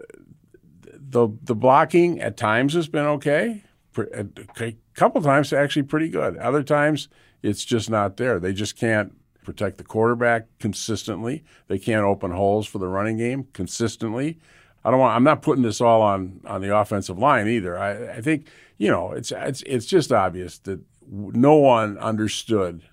the 0.84 1.30
the 1.44 1.56
blocking 1.56 2.22
at 2.22 2.38
times 2.38 2.74
has 2.74 2.88
been 2.88 3.06
okay. 3.06 3.64
A 3.98 4.76
couple 4.94 5.22
times 5.22 5.52
actually 5.52 5.84
pretty 5.84 6.08
good. 6.08 6.38
Other 6.38 6.64
times 6.64 7.10
it's 7.44 7.66
just 7.66 7.90
not 7.90 8.16
there. 8.16 8.40
They 8.40 8.54
just 8.54 8.78
can't 8.78 9.14
protect 9.44 9.78
the 9.78 9.84
quarterback 9.84 10.48
consistently. 10.60 11.44
They 11.68 11.78
can't 11.78 12.06
open 12.06 12.32
holes 12.32 12.68
for 12.68 12.78
the 12.78 12.88
running 12.88 13.18
game 13.18 13.48
consistently. 13.52 14.40
I 14.84 14.92
don't 14.92 15.00
want. 15.00 15.16
I'm 15.16 15.24
not 15.24 15.42
putting 15.42 15.64
this 15.64 15.82
all 15.82 16.02
on 16.02 16.42
on 16.46 16.62
the 16.62 16.76
offensive 16.76 17.18
line 17.18 17.48
either. 17.48 17.78
I, 17.78 18.16
I 18.16 18.22
think 18.22 18.48
you 18.78 18.90
know 18.90 19.12
it's 19.12 19.32
it's 19.32 19.62
it's 19.64 19.86
just 19.86 20.12
obvious 20.12 20.58
that 20.60 20.80
no 21.08 21.56
one 21.56 21.98
understood 21.98 22.84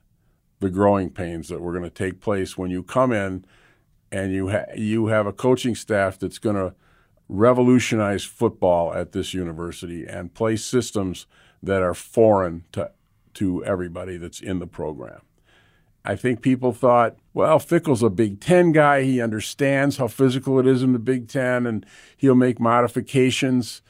the 0.61 0.71
growing 0.71 1.11
pains 1.11 1.49
that 1.49 1.61
were 1.61 1.73
going 1.73 1.85
to 1.85 1.91
take 1.91 2.21
place 2.21 2.59
when 2.59 2.71
you 2.71 2.83
come 2.83 3.13
in 3.13 3.45
and 4.11 4.33
you 4.33 4.51
ha- 4.51 4.67
you 4.77 5.07
have 5.07 5.27
a 5.27 5.33
coaching 5.33 5.75
staff 5.75 6.19
that's 6.19 6.39
going 6.39 6.57
to 6.57 6.75
revolutionize 7.29 8.25
football 8.25 8.93
at 8.93 9.13
this 9.13 9.35
university 9.35 10.07
and 10.07 10.35
play 10.35 10.57
systems 10.57 11.27
that 11.63 11.83
are 11.83 11.95
foreign 11.95 12.65
to 12.73 12.91
to 13.35 13.65
everybody 13.65 14.17
that's 14.17 14.41
in 14.41 14.59
the 14.59 14.67
program. 14.67 15.21
I 16.09 16.17
think 16.17 16.41
people 16.41 16.73
thought, 16.73 17.17
well, 17.35 17.59
Fickell's 17.59 18.03
a 18.03 18.09
Big 18.09 18.41
Ten 18.41 18.73
guy. 18.73 19.03
He 19.03 19.21
understands 19.21 19.99
how 19.99 20.09
physical 20.09 20.59
it 20.59 20.67
is 20.67 20.83
in 20.83 20.95
the 20.95 20.99
Big 20.99 21.29
Ten, 21.29 21.67
and 21.67 21.85
he'll 22.17 22.35
make 22.35 22.59
modifications 22.59 23.83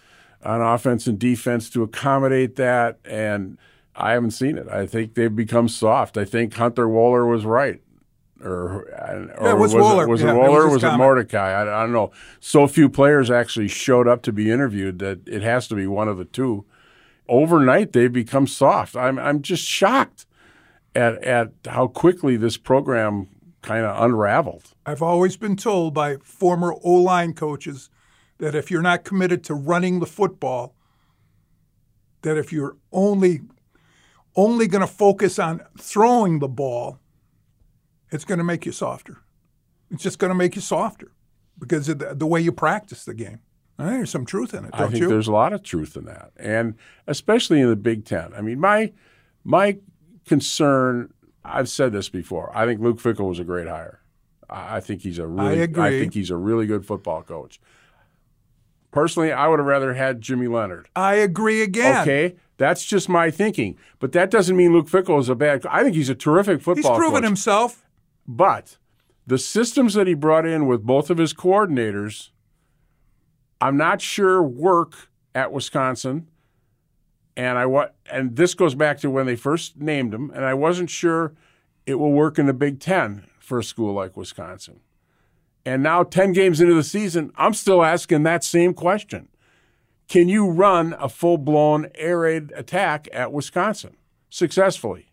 on 0.44 0.60
offense 0.60 1.06
and 1.06 1.16
defense 1.16 1.70
to 1.70 1.84
accommodate 1.84 2.56
that. 2.56 2.98
And 3.04 3.56
I 3.94 4.14
haven't 4.14 4.32
seen 4.32 4.58
it. 4.58 4.66
I 4.68 4.84
think 4.84 5.14
they've 5.14 5.34
become 5.34 5.68
soft. 5.68 6.18
I 6.18 6.24
think 6.24 6.54
Hunter 6.54 6.88
Wohler 6.88 7.30
was 7.30 7.44
right. 7.44 7.80
Or, 8.42 8.82
or 9.38 9.50
it 9.50 9.58
was 9.58 9.74
it, 9.74 9.76
Wohler. 9.76 10.08
was 10.08 10.20
Yeah, 10.20 10.34
it 10.34 10.44
it 10.44 10.48
was 10.50 10.72
was 10.74 10.82
it. 10.82 10.96
Mordecai? 10.96 11.52
I, 11.52 11.62
I 11.62 11.82
don't 11.82 11.92
know. 11.92 12.10
So 12.40 12.66
few 12.66 12.88
players 12.88 13.30
actually 13.30 13.68
showed 13.68 14.08
up 14.08 14.22
to 14.22 14.32
be 14.32 14.50
interviewed 14.50 14.98
that 14.98 15.20
it 15.28 15.42
has 15.42 15.68
to 15.68 15.76
be 15.76 15.86
one 15.86 16.08
of 16.08 16.18
the 16.18 16.24
two. 16.24 16.64
Overnight, 17.28 17.92
they've 17.92 18.12
become 18.12 18.48
soft. 18.48 18.96
I'm 18.96 19.20
I'm 19.20 19.40
just 19.40 19.62
shocked 19.62 20.26
at 20.98 21.22
at 21.24 21.52
how 21.66 21.86
quickly 21.86 22.36
this 22.36 22.56
program 22.56 23.28
kind 23.62 23.84
of 23.84 24.02
unraveled. 24.02 24.74
I've 24.84 25.02
always 25.02 25.36
been 25.36 25.56
told 25.56 25.94
by 25.94 26.16
former 26.16 26.74
O 26.82 26.92
line 26.94 27.34
coaches 27.34 27.90
that 28.38 28.54
if 28.54 28.70
you're 28.70 28.82
not 28.82 29.04
committed 29.04 29.44
to 29.44 29.54
running 29.54 30.00
the 30.00 30.06
football, 30.06 30.74
that 32.22 32.36
if 32.36 32.52
you're 32.52 32.76
only 32.92 33.40
only 34.36 34.66
going 34.68 34.80
to 34.80 34.92
focus 34.92 35.38
on 35.38 35.60
throwing 35.78 36.38
the 36.38 36.48
ball, 36.48 36.98
it's 38.10 38.24
going 38.24 38.38
to 38.38 38.44
make 38.44 38.66
you 38.66 38.72
softer. 38.72 39.18
It's 39.90 40.02
just 40.02 40.18
going 40.18 40.28
to 40.30 40.34
make 40.34 40.54
you 40.54 40.60
softer 40.60 41.12
because 41.58 41.88
of 41.88 41.98
the, 41.98 42.14
the 42.14 42.26
way 42.26 42.40
you 42.40 42.52
practice 42.52 43.04
the 43.04 43.14
game. 43.14 43.40
I 43.78 43.84
think 43.84 43.96
there's 43.98 44.10
some 44.10 44.26
truth 44.26 44.54
in 44.54 44.64
it, 44.64 44.70
I 44.72 44.78
don't 44.78 44.90
think 44.90 45.02
you? 45.02 45.08
there's 45.08 45.28
a 45.28 45.32
lot 45.32 45.52
of 45.52 45.62
truth 45.62 45.96
in 45.96 46.04
that, 46.06 46.32
and 46.36 46.74
especially 47.06 47.60
in 47.60 47.68
the 47.68 47.76
Big 47.76 48.04
Ten. 48.04 48.34
I 48.34 48.40
mean, 48.40 48.58
my 48.58 48.92
my 49.44 49.78
concern. 50.28 51.12
I've 51.44 51.68
said 51.68 51.92
this 51.92 52.08
before. 52.08 52.50
I 52.56 52.66
think 52.66 52.80
Luke 52.80 52.98
Fickell 52.98 53.28
was 53.28 53.38
a 53.38 53.44
great 53.44 53.66
hire. 53.66 54.00
I 54.50 54.80
think 54.80 55.02
he's 55.02 55.18
a 55.18 55.26
really. 55.26 55.60
I, 55.60 55.62
agree. 55.64 55.84
I 55.84 55.90
think 55.90 56.14
he's 56.14 56.30
a 56.30 56.36
really 56.36 56.66
good 56.66 56.86
football 56.86 57.22
coach. 57.22 57.60
Personally, 58.90 59.32
I 59.32 59.46
would 59.48 59.58
have 59.58 59.66
rather 59.66 59.94
had 59.94 60.20
Jimmy 60.22 60.46
Leonhard. 60.46 60.88
I 60.96 61.14
agree 61.16 61.62
again. 61.62 62.00
Okay, 62.02 62.36
that's 62.56 62.84
just 62.84 63.08
my 63.08 63.30
thinking, 63.30 63.76
but 63.98 64.12
that 64.12 64.30
doesn't 64.30 64.56
mean 64.56 64.72
Luke 64.72 64.88
Fickell 64.88 65.20
is 65.20 65.28
a 65.28 65.34
bad. 65.34 65.66
I 65.66 65.82
think 65.82 65.94
he's 65.94 66.08
a 66.08 66.14
terrific 66.14 66.62
football 66.62 66.92
He's 66.92 66.98
proven 66.98 67.20
coach. 67.20 67.28
himself. 67.28 67.84
But 68.26 68.78
the 69.26 69.38
systems 69.38 69.94
that 69.94 70.06
he 70.06 70.14
brought 70.14 70.46
in 70.46 70.66
with 70.66 70.84
both 70.84 71.10
of 71.10 71.18
his 71.18 71.34
coordinators, 71.34 72.30
I'm 73.60 73.76
not 73.76 74.00
sure 74.00 74.42
work 74.42 75.10
at 75.34 75.52
Wisconsin. 75.52 76.28
And 77.38 77.56
I 77.56 77.66
wa- 77.66 77.90
and 78.10 78.34
this 78.34 78.52
goes 78.52 78.74
back 78.74 78.98
to 78.98 79.10
when 79.10 79.26
they 79.26 79.36
first 79.36 79.80
named 79.80 80.12
him, 80.12 80.32
and 80.34 80.44
I 80.44 80.54
wasn't 80.54 80.90
sure 80.90 81.34
it 81.86 81.94
will 81.94 82.10
work 82.10 82.36
in 82.36 82.46
the 82.46 82.52
Big 82.52 82.80
Ten 82.80 83.26
for 83.38 83.60
a 83.60 83.64
school 83.64 83.94
like 83.94 84.16
Wisconsin. 84.16 84.80
And 85.64 85.80
now, 85.80 86.02
10 86.02 86.32
games 86.32 86.60
into 86.60 86.74
the 86.74 86.82
season, 86.82 87.30
I'm 87.36 87.54
still 87.54 87.84
asking 87.84 88.24
that 88.24 88.42
same 88.42 88.74
question. 88.74 89.28
Can 90.08 90.28
you 90.28 90.50
run 90.50 90.96
a 90.98 91.08
full 91.08 91.38
blown 91.38 91.88
air 91.94 92.20
raid 92.20 92.52
attack 92.56 93.08
at 93.12 93.32
Wisconsin 93.32 93.96
successfully? 94.28 95.06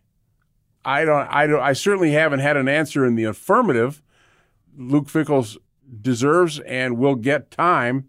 I 0.84 1.04
don't, 1.04 1.28
I 1.28 1.46
don't, 1.46 1.60
I 1.60 1.74
certainly 1.74 2.10
haven't 2.12 2.40
had 2.40 2.56
an 2.56 2.68
answer 2.68 3.06
in 3.06 3.14
the 3.14 3.24
affirmative. 3.24 4.02
Luke 4.76 5.08
Fickell's 5.08 5.58
deserves 6.00 6.58
and 6.60 6.98
will 6.98 7.14
get 7.14 7.52
time 7.52 8.08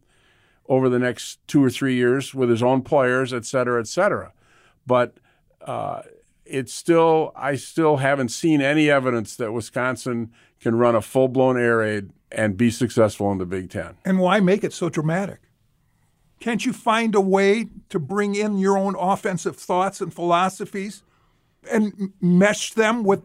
over 0.67 0.89
the 0.89 0.99
next 0.99 1.39
two 1.47 1.63
or 1.63 1.69
three 1.69 1.95
years 1.95 2.33
with 2.33 2.49
his 2.49 2.61
own 2.61 2.81
players, 2.81 3.33
et 3.33 3.45
cetera, 3.45 3.79
et 3.79 3.87
cetera. 3.87 4.33
But 4.85 5.17
uh, 5.61 6.01
it's 6.45 6.73
still, 6.73 7.31
I 7.35 7.55
still 7.55 7.97
haven't 7.97 8.29
seen 8.29 8.61
any 8.61 8.89
evidence 8.89 9.35
that 9.37 9.51
Wisconsin 9.51 10.31
can 10.59 10.75
run 10.75 10.95
a 10.95 11.01
full 11.01 11.27
blown 11.27 11.57
air 11.59 11.77
raid 11.77 12.09
and 12.31 12.57
be 12.57 12.69
successful 12.71 13.31
in 13.31 13.37
the 13.37 13.45
Big 13.45 13.69
Ten. 13.69 13.95
And 14.03 14.19
why 14.19 14.39
make 14.39 14.63
it 14.63 14.73
so 14.73 14.89
dramatic? 14.89 15.39
Can't 16.39 16.65
you 16.65 16.73
find 16.73 17.15
a 17.15 17.21
way 17.21 17.67
to 17.89 17.99
bring 17.99 18.35
in 18.35 18.57
your 18.57 18.77
own 18.77 18.95
offensive 18.95 19.55
thoughts 19.55 20.01
and 20.01 20.13
philosophies 20.13 21.03
and 21.71 22.13
mesh 22.21 22.73
them 22.73 23.03
with 23.03 23.23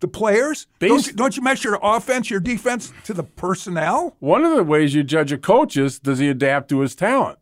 the 0.00 0.08
players? 0.08 0.66
Don't 0.78 1.06
you, 1.06 1.12
don't 1.12 1.36
you 1.36 1.42
mesh 1.42 1.62
your 1.62 1.78
offense, 1.82 2.30
your 2.30 2.40
defense 2.40 2.92
to 3.04 3.14
the 3.14 3.22
personnel? 3.22 4.16
One 4.18 4.44
of 4.44 4.56
the 4.56 4.64
ways 4.64 4.94
you 4.94 5.04
judge 5.04 5.30
a 5.32 5.38
coach 5.38 5.76
is 5.76 5.98
does 5.98 6.18
he 6.18 6.28
adapt 6.28 6.68
to 6.70 6.80
his 6.80 6.94
talent? 6.94 7.38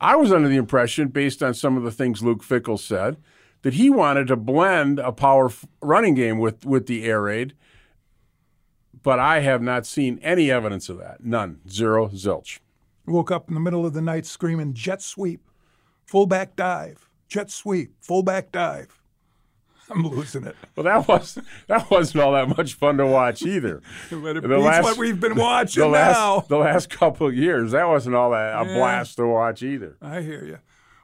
I 0.00 0.16
was 0.16 0.32
under 0.32 0.48
the 0.48 0.56
impression, 0.56 1.08
based 1.08 1.42
on 1.42 1.54
some 1.54 1.76
of 1.76 1.84
the 1.84 1.92
things 1.92 2.22
Luke 2.22 2.42
Fickell 2.42 2.78
said, 2.78 3.16
that 3.62 3.74
he 3.74 3.88
wanted 3.88 4.26
to 4.26 4.36
blend 4.36 4.98
a 4.98 5.12
power 5.12 5.46
f- 5.46 5.64
running 5.80 6.14
game 6.14 6.38
with, 6.38 6.66
with 6.66 6.86
the 6.86 7.04
air 7.04 7.22
raid, 7.22 7.54
but 9.04 9.20
I 9.20 9.40
have 9.40 9.62
not 9.62 9.86
seen 9.86 10.18
any 10.22 10.50
evidence 10.50 10.88
of 10.88 10.98
that. 10.98 11.24
None. 11.24 11.60
Zero. 11.68 12.08
Zilch. 12.08 12.58
Woke 13.06 13.30
up 13.30 13.48
in 13.48 13.54
the 13.54 13.60
middle 13.60 13.86
of 13.86 13.94
the 13.94 14.02
night 14.02 14.26
screaming 14.26 14.74
jet 14.74 15.02
sweep, 15.02 15.40
fullback 16.04 16.56
dive, 16.56 17.08
jet 17.28 17.50
sweep, 17.50 17.94
fullback 18.00 18.52
dive. 18.52 19.01
I'm 19.90 20.06
losing 20.06 20.44
it. 20.46 20.56
Well, 20.76 20.84
that 20.84 21.06
was 21.08 21.38
that 21.66 21.90
wasn't 21.90 22.22
all 22.24 22.32
that 22.32 22.56
much 22.56 22.74
fun 22.74 22.96
to 22.98 23.06
watch 23.06 23.42
either. 23.42 23.82
But 24.10 24.36
it 24.36 24.42
The 24.42 24.48
beats 24.48 24.62
last- 24.62 24.84
what 24.84 24.96
we've 24.96 25.20
been 25.20 25.34
watching 25.36 25.82
the 25.82 25.88
last 25.88 26.16
now. 26.16 26.40
the 26.48 26.56
last 26.58 26.88
couple 26.90 27.26
of 27.26 27.34
years, 27.34 27.72
that 27.72 27.86
wasn't 27.88 28.14
all 28.14 28.30
that 28.30 28.62
a 28.62 28.66
Yeah. 28.66 28.74
blast 28.78 29.16
to 29.16 29.26
watch 29.26 29.62
either. 29.62 29.96
I 30.00 30.20
hear 30.22 30.44
you. 30.44 30.58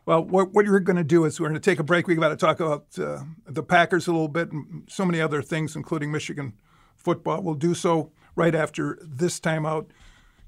Well, 0.07 0.25
what, 0.25 0.55
what 0.55 0.65
you're 0.65 0.81
going 0.81 0.97
to 0.97 1.05
do 1.05 1.27
is 1.27 1.39
we're 1.39 1.49
going 1.51 1.61
to 1.61 1.71
take 1.71 1.79
a 1.81 1.83
break. 1.83 2.07
We've 2.07 2.19
got 2.19 2.31
to 2.31 2.37
talk 2.37 2.61
about 2.61 2.87
uh, 2.99 3.25
the 3.47 3.63
Packers 3.63 4.07
a 4.07 4.11
little 4.13 4.27
bit 4.29 4.51
and 4.53 4.85
so 4.89 5.05
many 5.05 5.21
other 5.21 5.43
things, 5.43 5.77
including 5.77 6.11
Michigan 6.11 6.55
football. 6.97 7.43
We'll 7.43 7.57
do 7.57 7.75
so 7.75 8.11
right 8.35 8.55
after 8.55 8.99
this 9.03 9.39
time 9.39 9.67
out. 9.67 9.91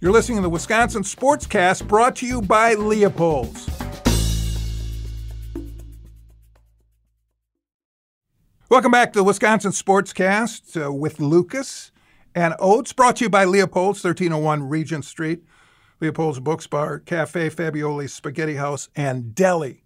You're 0.00 0.12
listening 0.12 0.38
to 0.38 0.42
the 0.42 0.49
Wisconsin 0.49 1.02
Sportscast 1.02 1.87
brought 1.87 2.16
to 2.16 2.26
you 2.26 2.40
by 2.40 2.72
Leopold's. 2.72 3.68
Welcome 8.70 8.92
back 8.92 9.12
to 9.14 9.18
the 9.18 9.24
Wisconsin 9.24 9.72
Sportscast 9.72 10.80
uh, 10.80 10.92
with 10.92 11.18
Lucas 11.18 11.90
and 12.36 12.54
Oates, 12.60 12.92
brought 12.92 13.16
to 13.16 13.24
you 13.24 13.28
by 13.28 13.44
Leopold's, 13.44 14.04
1301 14.04 14.68
Regent 14.68 15.04
Street, 15.04 15.42
Leopold's 15.98 16.38
Books 16.38 16.68
Bar, 16.68 17.00
Cafe 17.00 17.50
Fabioli's 17.50 18.12
Spaghetti 18.12 18.54
House, 18.54 18.88
and 18.94 19.34
Deli. 19.34 19.82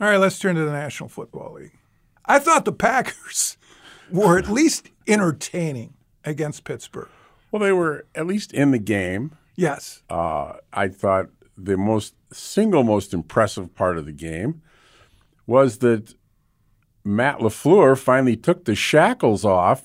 All 0.00 0.08
right, 0.08 0.18
let's 0.18 0.38
turn 0.38 0.54
to 0.54 0.64
the 0.64 0.70
National 0.70 1.08
Football 1.08 1.54
League. 1.54 1.76
I 2.24 2.38
thought 2.38 2.64
the 2.64 2.70
Packers 2.70 3.56
were 4.12 4.38
at 4.38 4.48
least 4.48 4.88
entertaining 5.08 5.94
against 6.24 6.62
Pittsburgh. 6.62 7.08
Well, 7.50 7.58
they 7.58 7.72
were 7.72 8.06
at 8.14 8.28
least 8.28 8.52
in 8.52 8.70
the 8.70 8.78
game. 8.78 9.36
Yes. 9.56 10.04
Uh, 10.08 10.52
I 10.72 10.86
thought 10.86 11.30
the 11.58 11.76
most 11.76 12.14
single 12.32 12.84
most 12.84 13.12
impressive 13.12 13.74
part 13.74 13.98
of 13.98 14.06
the 14.06 14.12
game 14.12 14.62
was 15.44 15.78
that 15.78 16.14
Matt 17.06 17.38
LaFleur 17.38 17.96
finally 17.96 18.36
took 18.36 18.64
the 18.64 18.74
shackles 18.74 19.44
off 19.44 19.84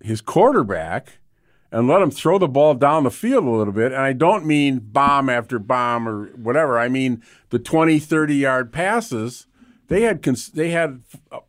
his 0.00 0.20
quarterback 0.20 1.18
and 1.70 1.86
let 1.86 2.02
him 2.02 2.10
throw 2.10 2.38
the 2.38 2.48
ball 2.48 2.74
down 2.74 3.04
the 3.04 3.10
field 3.10 3.44
a 3.44 3.50
little 3.50 3.72
bit. 3.72 3.92
And 3.92 4.00
I 4.00 4.14
don't 4.14 4.46
mean 4.46 4.78
bomb 4.78 5.28
after 5.28 5.58
bomb 5.58 6.08
or 6.08 6.26
whatever. 6.36 6.78
I 6.78 6.88
mean 6.88 7.22
the 7.50 7.58
20, 7.58 7.98
30 7.98 8.34
yard 8.34 8.72
passes. 8.72 9.46
They 9.88 10.02
had 10.02 10.22
cons- 10.22 10.48
they 10.48 10.70
had 10.70 11.02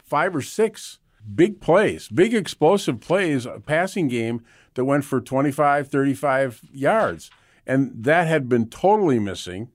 five 0.05 0.35
or 0.35 0.41
six 0.41 0.99
big 1.33 1.61
plays, 1.61 2.09
big 2.09 2.33
explosive 2.33 2.99
plays, 2.99 3.45
a 3.45 3.61
passing 3.61 4.09
game 4.09 4.43
that 4.73 4.85
went 4.85 5.05
for 5.05 5.21
25, 5.21 5.87
35 5.87 6.61
yards. 6.73 7.31
And 7.65 8.03
that 8.03 8.27
had 8.27 8.49
been 8.49 8.69
totally 8.69 9.19
missing 9.19 9.69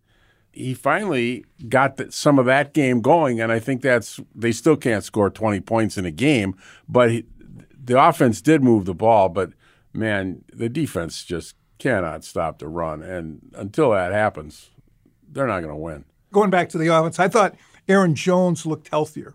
he 0.58 0.74
finally 0.74 1.44
got 1.68 1.96
the, 1.96 2.10
some 2.10 2.38
of 2.38 2.46
that 2.46 2.74
game 2.74 3.00
going, 3.00 3.40
and 3.40 3.52
I 3.52 3.60
think 3.60 3.80
that's 3.80 4.20
they 4.34 4.52
still 4.52 4.76
can't 4.76 5.04
score 5.04 5.30
20 5.30 5.60
points 5.60 5.96
in 5.96 6.04
a 6.04 6.10
game, 6.10 6.56
but 6.88 7.10
he, 7.10 7.24
the 7.82 8.02
offense 8.02 8.42
did 8.42 8.62
move 8.62 8.84
the 8.84 8.94
ball. 8.94 9.28
But 9.28 9.52
man, 9.92 10.44
the 10.52 10.68
defense 10.68 11.24
just 11.24 11.54
cannot 11.78 12.24
stop 12.24 12.58
the 12.58 12.68
run, 12.68 13.02
and 13.02 13.52
until 13.54 13.92
that 13.92 14.12
happens, 14.12 14.70
they're 15.30 15.46
not 15.46 15.60
going 15.60 15.72
to 15.72 15.76
win. 15.76 16.04
Going 16.32 16.50
back 16.50 16.68
to 16.70 16.78
the 16.78 16.88
offense, 16.88 17.18
I 17.18 17.28
thought 17.28 17.54
Aaron 17.88 18.14
Jones 18.14 18.66
looked 18.66 18.88
healthier. 18.88 19.34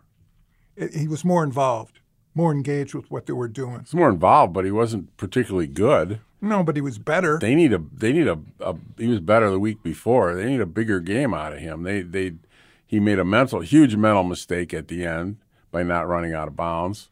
He 0.76 1.08
was 1.08 1.24
more 1.24 1.44
involved, 1.44 2.00
more 2.36 2.52
engaged 2.52 2.94
with 2.94 3.10
what 3.12 3.26
they 3.26 3.34
were 3.34 3.48
doing. 3.48 3.80
He's 3.82 3.94
more 3.94 4.10
involved, 4.10 4.54
but 4.54 4.66
he 4.66 4.72
wasn't 4.72 5.16
particularly 5.18 5.68
good. 5.68 6.20
No, 6.42 6.64
but 6.64 6.76
he 6.76 6.82
was 6.82 6.98
better. 6.98 7.40
They 7.40 7.56
need 7.56 7.74
a. 7.74 7.82
They 7.94 8.12
need 8.12 8.28
a, 8.28 8.40
a. 8.60 8.76
He 8.98 9.08
was 9.08 9.22
better 9.22 9.50
the 9.50 9.60
week 9.60 9.82
before. 9.82 10.36
They 10.36 10.46
need 10.46 10.62
a 10.62 10.66
bigger 10.66 11.00
game 11.00 11.34
out 11.34 11.54
of 11.54 11.60
him. 11.60 11.84
They. 11.84 12.02
They. 12.02 12.34
He 12.86 13.00
made 13.00 13.18
a 13.18 13.26
mental, 13.26 13.62
huge 13.62 13.96
mental 13.96 14.24
mistake 14.24 14.72
at 14.74 14.88
the 14.88 15.06
end 15.06 15.38
by 15.72 15.82
not 15.82 16.08
running 16.08 16.34
out 16.34 16.48
of 16.48 16.56
bounds. 16.56 17.10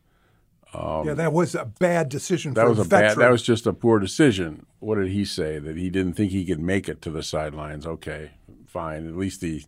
Um, 0.73 1.07
yeah, 1.07 1.13
that 1.15 1.33
was 1.33 1.55
a 1.55 1.65
bad 1.65 2.07
decision. 2.09 2.53
That 2.53 2.67
was 2.67 2.79
a, 2.79 2.83
a 2.83 2.85
bad. 2.85 3.17
That 3.17 3.31
was 3.31 3.41
just 3.41 3.65
a 3.65 3.73
poor 3.73 3.99
decision. 3.99 4.65
What 4.79 4.95
did 4.95 5.09
he 5.09 5.25
say? 5.25 5.59
That 5.59 5.75
he 5.77 5.89
didn't 5.89 6.13
think 6.13 6.31
he 6.31 6.45
could 6.45 6.59
make 6.59 6.87
it 6.87 7.01
to 7.03 7.09
the 7.09 7.23
sidelines. 7.23 7.85
Okay, 7.85 8.31
fine. 8.67 9.07
At 9.07 9.17
least 9.17 9.41
he 9.41 9.65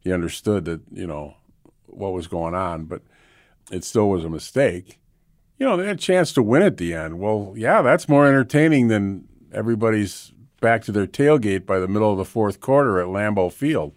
he 0.00 0.12
understood 0.12 0.64
that 0.64 0.80
you 0.92 1.06
know 1.06 1.34
what 1.86 2.12
was 2.12 2.26
going 2.26 2.54
on, 2.54 2.84
but 2.84 3.02
it 3.70 3.84
still 3.84 4.08
was 4.08 4.24
a 4.24 4.28
mistake 4.28 5.00
you 5.60 5.66
know, 5.66 5.76
they 5.76 5.86
had 5.86 5.96
a 5.96 6.00
chance 6.00 6.32
to 6.32 6.42
win 6.42 6.62
at 6.62 6.78
the 6.78 6.94
end. 6.94 7.20
Well, 7.20 7.52
yeah, 7.54 7.82
that's 7.82 8.08
more 8.08 8.26
entertaining 8.26 8.88
than 8.88 9.28
everybody's 9.52 10.32
back 10.60 10.82
to 10.84 10.92
their 10.92 11.06
tailgate 11.06 11.66
by 11.66 11.78
the 11.78 11.86
middle 11.86 12.10
of 12.10 12.18
the 12.18 12.24
fourth 12.24 12.60
quarter 12.60 12.98
at 12.98 13.08
Lambeau 13.08 13.52
Field. 13.52 13.92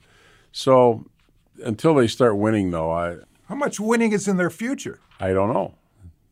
So 0.52 1.06
until 1.64 1.96
they 1.96 2.08
start 2.08 2.38
winning, 2.38 2.72
though, 2.72 2.92
I 2.92 3.16
how 3.48 3.56
much 3.56 3.80
winning 3.80 4.12
is 4.12 4.28
in 4.28 4.36
their 4.36 4.50
future? 4.50 5.00
I 5.20 5.32
don't 5.32 5.54
know. 5.54 5.76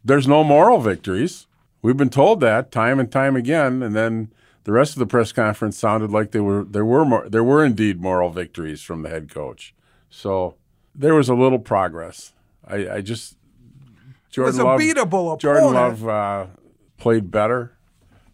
There's 0.04 0.28
no 0.28 0.44
moral 0.44 0.80
victories. 0.80 1.48
We've 1.82 1.98
been 1.98 2.10
told 2.10 2.42
that 2.42 2.72
time 2.72 3.00
and 3.00 3.10
time 3.10 3.38
again, 3.38 3.82
and 3.82 3.96
then 3.96 4.34
the 4.66 4.74
rest 4.74 4.94
of 4.94 5.00
the 5.00 5.06
press 5.06 5.32
conference 5.32 5.78
sounded 5.78 6.12
like 6.12 6.32
there 6.32 6.44
were 6.44 6.66
there 6.66 6.86
were 6.86 7.06
more, 7.06 7.30
there 7.30 7.44
were 7.44 7.64
indeed 7.64 8.02
moral 8.02 8.32
victories 8.32 8.82
from 8.82 9.02
the 9.02 9.10
head 9.10 9.34
coach. 9.34 9.74
So 10.10 10.56
there 10.94 11.16
was 11.16 11.30
a 11.30 11.36
little 11.36 11.60
progress. 11.60 12.34
I, 12.68 12.90
I 12.90 13.02
just 13.02 13.38
Jordan 14.32 14.54
was 14.54 14.60
a 14.60 14.64
Love, 14.64 14.80
beatable 14.80 15.34
opponent. 15.34 15.42
Jordan 15.42 15.74
Love 15.74 16.08
uh, 16.08 16.46
played 16.98 17.30
better, 17.32 17.78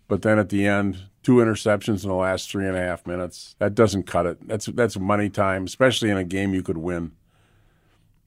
but 0.07 0.21
then 0.21 0.37
at 0.39 0.49
the 0.49 0.65
end, 0.65 1.05
two 1.23 1.35
interceptions 1.37 2.03
in 2.03 2.09
the 2.09 2.15
last 2.15 2.49
three 2.49 2.67
and 2.67 2.77
a 2.77 2.79
half 2.79 3.05
minutes. 3.05 3.55
That 3.59 3.75
doesn't 3.75 4.03
cut 4.03 4.25
it. 4.25 4.47
That's 4.47 4.67
that's 4.67 4.97
money 4.97 5.29
time, 5.29 5.65
especially 5.65 6.09
in 6.09 6.17
a 6.17 6.23
game 6.23 6.53
you 6.53 6.63
could 6.63 6.77
win. 6.77 7.11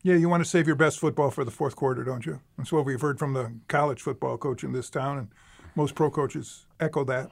Yeah, 0.03 0.17
you 0.17 0.29
want 0.29 0.43
to 0.43 0.49
save 0.49 0.67
your 0.67 0.77
best 0.77 0.99
football 0.99 1.31
for 1.31 1.45
the 1.45 1.51
fourth 1.51 1.77
quarter, 1.77 2.05
don't 2.05 2.25
you? 2.25 2.41
That's 2.57 2.73
what 2.73 2.87
we've 2.87 3.01
heard 3.01 3.19
from 3.19 3.35
the 3.35 3.53
college 3.69 4.01
football 4.01 4.39
coach 4.39 4.65
in 4.65 4.73
this 4.73 4.91
town, 4.91 5.19
and 5.19 5.29
most 5.75 5.95
pro 5.95 6.11
coaches 6.11 6.67
echo 6.81 7.05
that. 7.05 7.31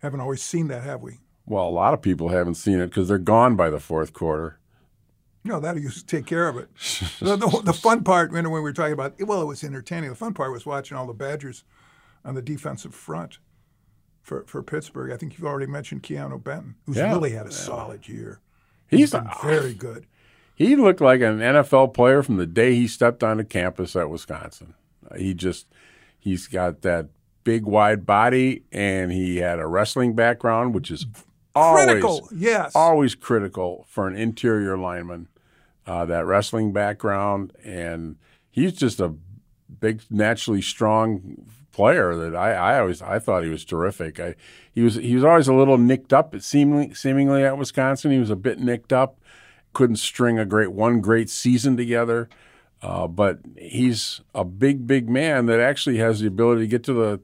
Haven't 0.00 0.20
always 0.20 0.42
seen 0.42 0.68
that, 0.68 0.84
have 0.84 1.02
we? 1.02 1.18
Well, 1.46 1.66
a 1.66 1.70
lot 1.70 1.94
of 1.94 2.00
people 2.02 2.28
haven't 2.28 2.54
seen 2.54 2.78
it 2.78 2.86
because 2.86 3.08
they're 3.08 3.18
gone 3.18 3.56
by 3.56 3.70
the 3.70 3.80
fourth 3.80 4.12
quarter. 4.12 4.57
No, 5.48 5.60
that 5.60 5.76
used 5.76 6.06
to 6.06 6.16
take 6.16 6.26
care 6.26 6.46
of 6.46 6.58
it. 6.58 6.68
the, 7.20 7.36
the, 7.36 7.62
the, 7.64 7.72
fun 7.72 8.04
part, 8.04 8.28
remember 8.28 8.50
when 8.50 8.62
we 8.62 8.68
were 8.68 8.74
talking 8.74 8.92
about, 8.92 9.14
well, 9.18 9.40
it 9.40 9.46
was 9.46 9.64
entertaining. 9.64 10.10
The 10.10 10.14
fun 10.16 10.34
part 10.34 10.52
was 10.52 10.66
watching 10.66 10.96
all 10.98 11.06
the 11.06 11.14
Badgers 11.14 11.64
on 12.22 12.34
the 12.34 12.42
defensive 12.42 12.94
front 12.94 13.38
for, 14.22 14.44
for 14.46 14.62
Pittsburgh. 14.62 15.10
I 15.10 15.16
think 15.16 15.38
you've 15.38 15.46
already 15.46 15.66
mentioned 15.66 16.02
Keanu 16.02 16.44
Benton, 16.44 16.74
who's 16.84 16.98
yeah. 16.98 17.10
really 17.10 17.30
had 17.30 17.46
a 17.46 17.50
solid 17.50 18.06
year. 18.06 18.40
He's, 18.88 19.00
He's 19.00 19.12
been 19.12 19.26
uh, 19.26 19.34
very 19.42 19.72
good. 19.72 20.06
He 20.54 20.76
looked 20.76 21.00
like 21.00 21.22
an 21.22 21.38
NFL 21.38 21.94
player 21.94 22.22
from 22.22 22.36
the 22.36 22.46
day 22.46 22.74
he 22.74 22.86
stepped 22.86 23.24
onto 23.24 23.44
campus 23.44 23.96
at 23.96 24.10
Wisconsin. 24.10 24.74
He 25.16 25.32
just, 25.32 25.66
he's 26.18 26.46
got 26.46 26.82
that 26.82 27.08
big, 27.42 27.64
wide 27.64 28.04
body, 28.04 28.64
and 28.70 29.10
he 29.10 29.38
had 29.38 29.60
a 29.60 29.66
wrestling 29.66 30.14
background, 30.14 30.74
which 30.74 30.90
is 30.90 31.06
critical. 31.54 32.10
Always, 32.10 32.32
yes, 32.32 32.72
always 32.74 33.14
critical 33.14 33.86
for 33.88 34.06
an 34.06 34.14
interior 34.14 34.76
lineman 34.76 35.28
uh, 35.88 36.04
that 36.04 36.26
wrestling 36.26 36.72
background, 36.72 37.52
and 37.64 38.16
he's 38.50 38.74
just 38.74 39.00
a 39.00 39.14
big, 39.80 40.02
naturally 40.10 40.60
strong 40.60 41.46
player 41.72 42.14
that 42.14 42.36
I, 42.36 42.52
I 42.52 42.78
always 42.80 43.00
I 43.00 43.18
thought 43.18 43.42
he 43.42 43.48
was 43.48 43.64
terrific. 43.64 44.20
I, 44.20 44.34
he 44.74 44.82
was 44.82 44.96
he 44.96 45.14
was 45.14 45.24
always 45.24 45.48
a 45.48 45.54
little 45.54 45.78
nicked 45.78 46.12
up, 46.12 46.38
seemingly 46.40 46.92
seemingly 46.92 47.42
at 47.42 47.56
Wisconsin. 47.56 48.10
He 48.10 48.18
was 48.18 48.28
a 48.28 48.36
bit 48.36 48.58
nicked 48.58 48.92
up, 48.92 49.18
couldn't 49.72 49.96
string 49.96 50.38
a 50.38 50.44
great 50.44 50.72
one 50.72 51.00
great 51.00 51.30
season 51.30 51.76
together. 51.78 52.28
Uh, 52.82 53.08
but 53.08 53.40
he's 53.56 54.20
a 54.34 54.44
big, 54.44 54.86
big 54.86 55.08
man 55.08 55.46
that 55.46 55.58
actually 55.58 55.96
has 55.96 56.20
the 56.20 56.28
ability 56.28 56.60
to 56.60 56.68
get 56.68 56.84
to 56.84 56.92
the 56.92 57.20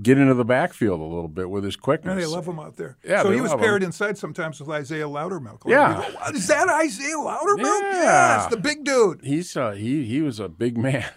get 0.00 0.18
into 0.18 0.34
the 0.34 0.44
backfield 0.44 1.00
a 1.00 1.04
little 1.04 1.28
bit 1.28 1.50
with 1.50 1.64
his 1.64 1.76
quickness. 1.76 2.14
Yeah, 2.14 2.20
they 2.20 2.26
love 2.26 2.46
him 2.46 2.58
out 2.58 2.76
there. 2.76 2.96
Yeah, 3.04 3.22
so 3.22 3.30
he 3.30 3.40
was 3.40 3.54
paired 3.54 3.82
him. 3.82 3.88
inside 3.88 4.16
sometimes 4.16 4.60
with 4.60 4.70
Isaiah 4.70 5.06
Loudermilk. 5.08 5.62
Yeah, 5.66 6.10
go, 6.12 6.36
is 6.36 6.46
that 6.46 6.68
Isaiah 6.68 7.16
Loudermilk? 7.16 7.80
Yeah, 7.80 8.42
yes, 8.42 8.46
the 8.50 8.56
big 8.56 8.84
dude. 8.84 9.20
He's 9.22 9.56
uh, 9.56 9.72
he 9.72 10.04
he 10.04 10.22
was 10.22 10.40
a 10.40 10.48
big 10.48 10.78
man 10.78 11.10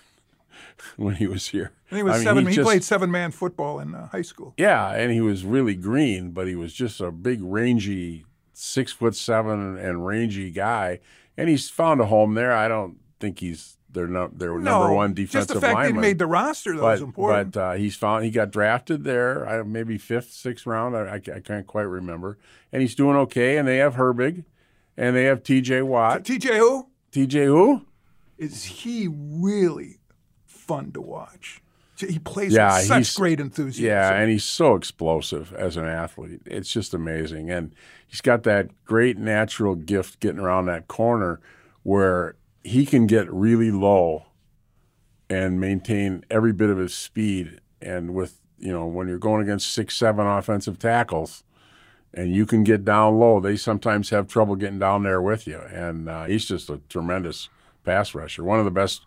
when 0.98 1.16
he 1.16 1.28
was 1.28 1.48
here. 1.50 1.72
And 1.90 1.98
he 1.98 2.04
was 2.04 2.14
I 2.14 2.18
mean, 2.18 2.24
seven. 2.26 2.44
He, 2.46 2.50
he 2.50 2.56
just, 2.56 2.66
played 2.66 2.84
seven 2.84 3.12
man 3.12 3.32
football 3.32 3.80
in 3.80 3.96
uh, 3.96 4.08
high 4.08 4.24
school. 4.24 4.54
Yeah, 4.58 4.92
and 4.92 5.12
he 5.12 5.22
was 5.22 5.46
really 5.46 5.76
green, 5.76 6.32
but 6.32 6.48
he 6.48 6.56
was 6.56 6.74
just 6.74 7.00
a 7.00 7.12
big, 7.12 7.40
rangy, 7.42 8.26
six 8.54 8.92
foot 8.92 9.16
seven 9.16 9.78
and 9.78 10.06
rangy 10.06 10.52
guy. 10.52 11.00
And 11.38 11.50
he's 11.50 11.70
found 11.70 12.02
a 12.02 12.06
home 12.06 12.34
there. 12.34 12.54
I 12.54 12.68
don't 12.68 12.98
think 13.20 13.40
he's 13.40 13.78
their 13.96 14.08
no, 14.08 14.30
their 14.32 14.50
no, 14.50 14.58
number 14.60 14.94
one 14.94 15.14
defensive 15.16 15.48
just 15.48 15.54
the 15.54 15.62
fact 15.62 15.74
lineman. 15.74 15.96
he 15.96 16.02
made 16.02 16.20
the 16.20 16.28
roster 16.28 16.76
though 16.76 16.82
but, 16.82 16.96
is 16.96 17.02
important. 17.02 17.54
But 17.54 17.60
uh, 17.60 17.74
he's 17.74 17.96
found 17.96 18.24
he 18.24 18.30
got 18.30 18.52
drafted 18.52 19.04
there, 19.04 19.48
I, 19.48 19.64
maybe 19.64 19.98
fifth, 19.98 20.32
sixth 20.32 20.68
round. 20.68 20.96
I, 20.96 21.16
I, 21.16 21.16
I, 21.16 21.40
can't 21.40 21.66
quite 21.66 21.84
remember. 21.84 22.38
And 22.72 22.84
he's 22.84 22.94
doing 22.94 23.16
okay. 23.18 23.58
And 23.58 23.68
they 23.68 23.78
have 23.78 23.96
Herbig, 23.96 24.44
and 24.96 25.16
they 25.16 25.24
have 25.24 25.42
T.J. 25.42 25.82
Watt. 25.82 26.26
T.J. 26.26 26.58
who? 26.58 26.88
T.J. 27.12 27.46
who? 27.46 27.86
Is 28.38 28.64
he 28.64 29.08
really 29.12 29.98
fun 30.46 30.92
to 30.92 31.02
watch? 31.02 31.62
He 31.98 32.20
plays 32.20 32.52
yeah, 32.52 32.78
with 32.78 32.88
such 32.88 33.16
great 33.16 33.40
enthusiasm. 33.40 33.86
Yeah, 33.86 34.14
and 34.14 34.30
he's 34.30 34.44
so 34.44 34.76
explosive 34.76 35.54
as 35.54 35.78
an 35.78 35.86
athlete. 35.86 36.42
It's 36.46 36.70
just 36.70 36.94
amazing. 36.94 37.50
And 37.50 37.74
he's 38.06 38.20
got 38.20 38.44
that 38.44 38.84
great 38.84 39.18
natural 39.18 39.76
gift 39.76 40.20
getting 40.20 40.42
around 40.42 40.66
that 40.66 40.90
corner 40.90 41.40
where 41.84 42.36
he 42.66 42.86
can 42.86 43.06
get 43.06 43.32
really 43.32 43.70
low 43.70 44.26
and 45.30 45.60
maintain 45.60 46.26
every 46.32 46.52
bit 46.52 46.70
of 46.70 46.78
his 46.78 46.94
speed. 46.94 47.62
And 47.82 48.16
with 48.16 48.42
you 48.58 48.72
know 48.72 48.88
when 48.88 49.08
you're 49.08 49.20
going 49.20 49.44
against 49.44 49.72
six, 49.72 49.96
seven 49.96 50.26
offensive 50.26 50.80
tackles, 50.80 51.44
and 52.14 52.34
you 52.34 52.46
can 52.46 52.64
get 52.64 52.84
down 52.84 53.20
low, 53.20 53.40
they 53.40 53.56
sometimes 53.56 54.10
have 54.10 54.28
trouble 54.28 54.56
getting 54.56 54.80
down 54.80 55.04
there 55.04 55.22
with 55.22 55.46
you. 55.46 55.60
And 55.60 56.10
uh, 56.10 56.26
he's 56.26 56.46
just 56.46 56.70
a 56.70 56.82
tremendous 56.90 57.50
pass 57.84 58.16
rusher, 58.16 58.44
one 58.44 58.58
of 58.58 58.66
the 58.66 58.72
best, 58.72 59.06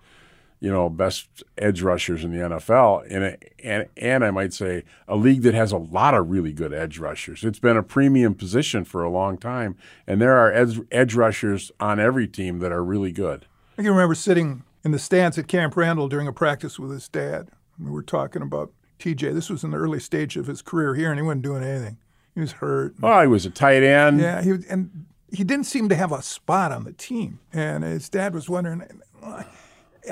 you 0.61 0.71
know, 0.71 0.89
best 0.89 1.43
edge 1.57 1.83
rushers 1.83 2.25
in 2.25 2.33
the 2.33 2.39
NFL. 2.39 3.07
And 3.11 3.37
and 3.63 3.89
and 3.97 4.25
I 4.25 4.31
might 4.31 4.53
say 4.53 4.85
a 5.07 5.17
league 5.17 5.43
that 5.43 5.55
has 5.55 5.73
a 5.73 5.79
lot 5.79 6.15
of 6.15 6.29
really 6.31 6.53
good 6.53 6.73
edge 6.73 6.99
rushers. 6.99 7.45
It's 7.45 7.59
been 7.59 7.77
a 7.77 7.83
premium 7.83 8.35
position 8.35 8.85
for 8.85 9.03
a 9.03 9.11
long 9.11 9.39
time, 9.39 9.77
and 10.07 10.21
there 10.21 10.37
are 10.37 10.53
edge, 10.53 10.81
edge 10.91 11.15
rushers 11.15 11.71
on 11.79 12.01
every 12.01 12.27
team 12.27 12.59
that 12.61 12.73
are 12.73 12.85
really 12.85 13.13
good. 13.13 13.47
I 13.77 13.83
can 13.83 13.93
remember 13.93 14.15
sitting 14.15 14.65
in 14.85 14.91
the 14.91 14.99
stands 14.99 15.39
at 15.39 15.49
Camp 15.49 15.77
Randall 15.77 16.09
during 16.09 16.27
a 16.27 16.33
practice 16.33 16.79
with 16.79 16.91
his 16.91 17.09
dad. 17.09 17.49
We 17.79 17.91
were 17.91 18.03
talking 18.03 18.43
about 18.43 18.73
TJ. 18.99 19.33
This 19.35 19.49
was 19.49 19.63
in 19.63 19.71
the 19.71 19.77
early 19.77 20.01
stage 20.01 20.37
of 20.37 20.47
his 20.47 20.63
career 20.63 20.95
here, 20.95 21.11
and 21.11 21.19
he 21.19 21.23
wasn't 21.23 21.43
doing 21.43 21.63
anything. 21.63 21.99
He 22.35 22.41
was 22.41 22.53
hurt. 22.53 22.95
Oh, 23.03 23.21
he 23.21 23.29
was 23.29 23.47
a 23.47 23.51
tight 23.51 23.83
end. 23.83 24.21
Yeah, 24.21 24.43
he 24.43 24.53
was, 24.53 24.65
and 24.67 25.07
he 25.31 25.45
didn't 25.45 25.67
seem 25.67 25.89
to 25.89 25.95
have 25.95 26.13
a 26.13 26.23
spot 26.23 26.73
on 26.73 26.85
the 26.85 26.93
team. 26.93 27.41
And 27.53 27.85
his 27.85 28.09
dad 28.09 28.35
was 28.35 28.49
wondering. 28.49 28.83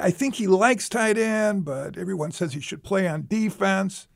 I 0.01 0.11
think 0.11 0.35
he 0.37 0.47
likes 0.47 0.89
tight 0.89 1.19
end, 1.19 1.65
but 1.65 1.97
everyone 1.97 2.33
says 2.33 2.53
he 2.53 2.61
should 2.61 2.83
play 2.85 3.07
on 3.09 3.27
defense. 3.29 4.09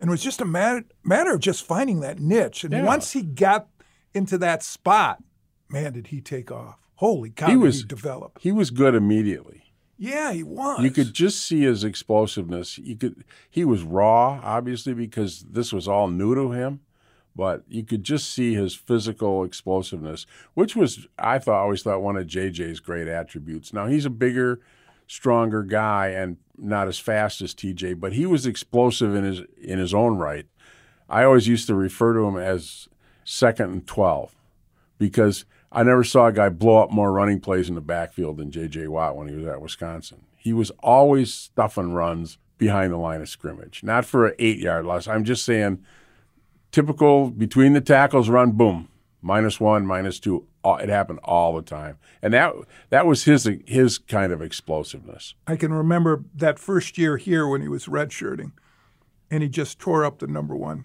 And 0.00 0.08
it 0.08 0.10
was 0.10 0.22
just 0.22 0.40
a 0.40 0.44
matter, 0.44 0.84
matter 1.04 1.32
of 1.34 1.40
just 1.40 1.64
finding 1.64 2.00
that 2.00 2.18
niche. 2.18 2.64
And 2.64 2.72
Yeah. 2.72 2.84
once 2.84 3.12
he 3.12 3.22
got 3.22 3.68
into 4.14 4.36
that 4.38 4.62
spot, 4.62 5.22
man, 5.68 5.92
did 5.92 6.08
he 6.08 6.20
take 6.20 6.50
off. 6.50 6.78
Holy 6.96 7.30
cow, 7.30 7.46
He 7.46 7.52
did 7.54 7.58
was 7.60 7.80
he 7.82 7.86
develop. 7.86 8.38
He 8.40 8.52
was 8.52 8.70
good 8.70 8.94
immediately. 8.94 9.62
Yeah, 9.96 10.32
he 10.32 10.42
was. 10.42 10.82
You 10.82 10.90
could 10.90 11.12
just 11.14 11.46
see 11.46 11.60
his 11.62 11.84
explosiveness. 11.84 12.78
You 12.78 12.96
could 12.96 13.24
he 13.48 13.64
was 13.64 13.84
raw, 13.84 14.40
obviously, 14.42 14.94
because 14.94 15.44
this 15.48 15.72
was 15.72 15.86
all 15.86 16.08
new 16.08 16.34
to 16.34 16.50
him. 16.50 16.80
But 17.34 17.62
you 17.68 17.82
could 17.84 18.02
just 18.04 18.30
see 18.32 18.54
his 18.54 18.74
physical 18.74 19.42
explosiveness, 19.44 20.26
which 20.54 20.74
was 20.76 21.06
I 21.18 21.38
thought 21.38 21.62
always 21.62 21.82
thought 21.82 22.02
one 22.02 22.16
of 22.16 22.26
JJ's 22.26 22.80
great 22.80 23.08
attributes. 23.08 23.72
Now 23.72 23.86
he's 23.86 24.04
a 24.04 24.10
bigger, 24.10 24.60
stronger 25.06 25.62
guy 25.62 26.08
and 26.08 26.36
not 26.56 26.88
as 26.88 26.98
fast 26.98 27.40
as 27.40 27.54
TJ, 27.54 27.98
but 27.98 28.12
he 28.12 28.26
was 28.26 28.46
explosive 28.46 29.14
in 29.14 29.24
his 29.24 29.42
in 29.60 29.78
his 29.78 29.94
own 29.94 30.16
right. 30.16 30.46
I 31.08 31.24
always 31.24 31.48
used 31.48 31.66
to 31.66 31.74
refer 31.74 32.14
to 32.14 32.20
him 32.20 32.36
as 32.36 32.88
second 33.24 33.70
and 33.70 33.86
twelve 33.86 34.34
because 34.98 35.44
I 35.70 35.82
never 35.82 36.04
saw 36.04 36.26
a 36.26 36.32
guy 36.32 36.48
blow 36.50 36.82
up 36.82 36.90
more 36.90 37.12
running 37.12 37.40
plays 37.40 37.68
in 37.68 37.74
the 37.74 37.80
backfield 37.80 38.36
than 38.36 38.50
J.J. 38.50 38.88
Watt 38.88 39.16
when 39.16 39.28
he 39.28 39.34
was 39.34 39.46
at 39.46 39.60
Wisconsin. 39.60 40.24
He 40.36 40.52
was 40.52 40.70
always 40.80 41.32
stuffing 41.32 41.92
runs 41.92 42.38
behind 42.58 42.92
the 42.92 42.98
line 42.98 43.20
of 43.20 43.28
scrimmage, 43.28 43.82
not 43.82 44.04
for 44.04 44.26
an 44.26 44.34
eight 44.38 44.58
yard 44.58 44.84
loss. 44.84 45.08
I'm 45.08 45.24
just 45.24 45.44
saying, 45.44 45.84
typical 46.70 47.30
between 47.30 47.72
the 47.72 47.80
tackles 47.80 48.28
run, 48.28 48.52
boom, 48.52 48.88
minus 49.20 49.58
one, 49.58 49.86
minus 49.86 50.20
two. 50.20 50.46
It 50.64 50.88
happened 50.88 51.18
all 51.24 51.54
the 51.54 51.62
time, 51.62 51.98
and 52.20 52.32
that 52.34 52.54
that 52.90 53.06
was 53.06 53.24
his 53.24 53.48
his 53.66 53.98
kind 53.98 54.32
of 54.32 54.40
explosiveness. 54.40 55.34
I 55.46 55.56
can 55.56 55.72
remember 55.72 56.24
that 56.34 56.58
first 56.58 56.96
year 56.98 57.16
here 57.16 57.46
when 57.46 57.62
he 57.62 57.68
was 57.68 57.86
redshirting, 57.86 58.52
and 59.30 59.42
he 59.42 59.48
just 59.48 59.78
tore 59.78 60.04
up 60.04 60.18
the 60.18 60.26
number 60.26 60.54
one 60.54 60.84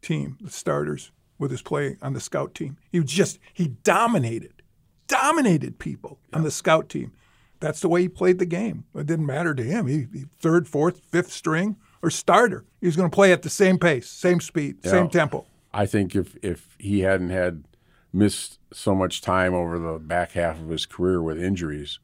team, 0.00 0.38
the 0.40 0.50
starters, 0.50 1.12
with 1.38 1.50
his 1.50 1.62
play 1.62 1.96
on 2.00 2.14
the 2.14 2.20
scout 2.20 2.54
team. 2.54 2.78
He 2.90 3.00
was 3.00 3.10
just 3.10 3.38
he 3.52 3.68
dominated, 3.68 4.62
dominated 5.08 5.78
people 5.78 6.18
on 6.32 6.42
the 6.42 6.50
scout 6.50 6.88
team. 6.88 7.12
That's 7.60 7.80
the 7.80 7.88
way 7.88 8.02
he 8.02 8.08
played 8.08 8.38
the 8.38 8.46
game. 8.46 8.84
It 8.94 9.06
didn't 9.06 9.26
matter 9.26 9.54
to 9.54 9.62
him. 9.62 9.86
He, 9.86 10.08
he 10.12 10.24
third, 10.40 10.66
fourth, 10.66 11.00
fifth 11.10 11.30
string 11.30 11.76
or 12.02 12.10
starter. 12.10 12.64
He 12.80 12.86
was 12.86 12.96
going 12.96 13.08
to 13.10 13.14
play 13.14 13.32
at 13.32 13.42
the 13.42 13.50
same 13.50 13.78
pace, 13.78 14.08
same 14.08 14.40
speed, 14.40 14.84
same 14.84 15.08
tempo. 15.08 15.46
I 15.72 15.86
think 15.86 16.16
if 16.16 16.36
if 16.42 16.76
he 16.78 17.00
hadn't 17.00 17.30
had 17.30 17.64
missed 18.12 18.58
so 18.72 18.94
much 18.94 19.20
time 19.20 19.54
over 19.54 19.78
the 19.78 19.98
back 19.98 20.32
half 20.32 20.60
of 20.60 20.68
his 20.68 20.86
career 20.86 21.22
with 21.22 21.42
injuries, 21.42 21.98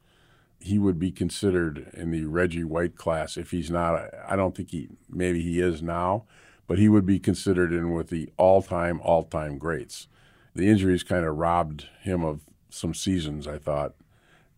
he 0.59 0.77
would 0.77 0.99
be 0.99 1.11
considered 1.11 1.89
in 1.93 2.11
the 2.11 2.25
Reggie 2.25 2.63
White 2.63 2.95
class. 2.95 3.37
If 3.37 3.51
he's 3.51 3.71
not, 3.71 4.09
I 4.27 4.35
don't 4.35 4.55
think 4.55 4.71
he 4.71 4.89
maybe 5.09 5.41
he 5.41 5.59
is 5.59 5.81
now, 5.81 6.25
but 6.67 6.77
he 6.77 6.89
would 6.89 7.05
be 7.05 7.19
considered 7.19 7.71
in 7.71 7.93
with 7.93 8.09
the 8.09 8.31
all-time 8.37 8.99
all-time 9.01 9.57
greats. 9.57 10.07
The 10.55 10.67
injuries 10.67 11.03
kind 11.03 11.25
of 11.25 11.37
robbed 11.37 11.87
him 12.01 12.23
of 12.23 12.41
some 12.69 12.93
seasons, 12.93 13.47
I 13.47 13.57
thought, 13.57 13.93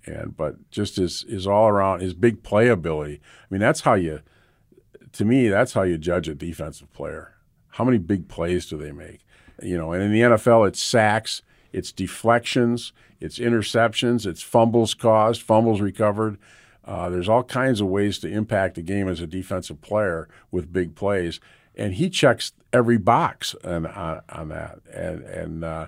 and 0.06 0.36
but 0.36 0.72
just 0.72 0.96
his 0.96 1.22
his 1.30 1.46
all 1.46 1.68
around 1.68 2.02
his 2.02 2.14
big 2.14 2.42
playability. 2.44 3.20
I 3.20 3.46
mean, 3.50 3.62
that's 3.62 3.82
how 3.82 3.94
you 3.94 4.22
to 5.14 5.26
me, 5.26 5.50
that's 5.50 5.74
how 5.74 5.84
you 5.84 5.98
judge 5.98 6.28
a 6.28 6.34
defensive 6.36 6.92
player. 6.94 7.36
How 7.76 7.84
many 7.84 7.98
big 7.98 8.28
plays 8.28 8.66
do 8.66 8.78
they 8.78 8.92
make? 8.92 9.22
You 9.62 9.78
know, 9.78 9.93
and 9.93 10.04
in 10.04 10.12
the 10.12 10.21
NFL, 10.21 10.67
it's 10.67 10.82
sacks, 10.82 11.41
it's 11.71 11.91
deflections, 11.91 12.93
it's 13.19 13.39
interceptions, 13.39 14.26
it's 14.26 14.41
fumbles 14.41 14.93
caused, 14.93 15.41
fumbles 15.41 15.82
recovered. 15.82 16.38
Uh, 16.84 17.10
there's 17.10 17.30
all 17.30 17.43
kinds 17.43 17.80
of 17.80 17.88
ways 17.88 18.17
to 18.19 18.28
impact 18.28 18.78
a 18.78 18.82
game 18.82 19.08
as 19.08 19.21
a 19.21 19.28
defensive 19.28 19.82
player 19.82 20.28
with 20.50 20.74
big 20.74 20.95
plays, 20.95 21.39
and 21.76 21.93
he 21.93 22.10
checks 22.10 22.54
every 22.74 22.97
box 22.97 23.56
on 23.63 23.86
on, 23.86 24.21
on 24.30 24.50
that. 24.50 24.80
And 24.91 25.24
and 25.24 25.63
uh, 25.63 25.88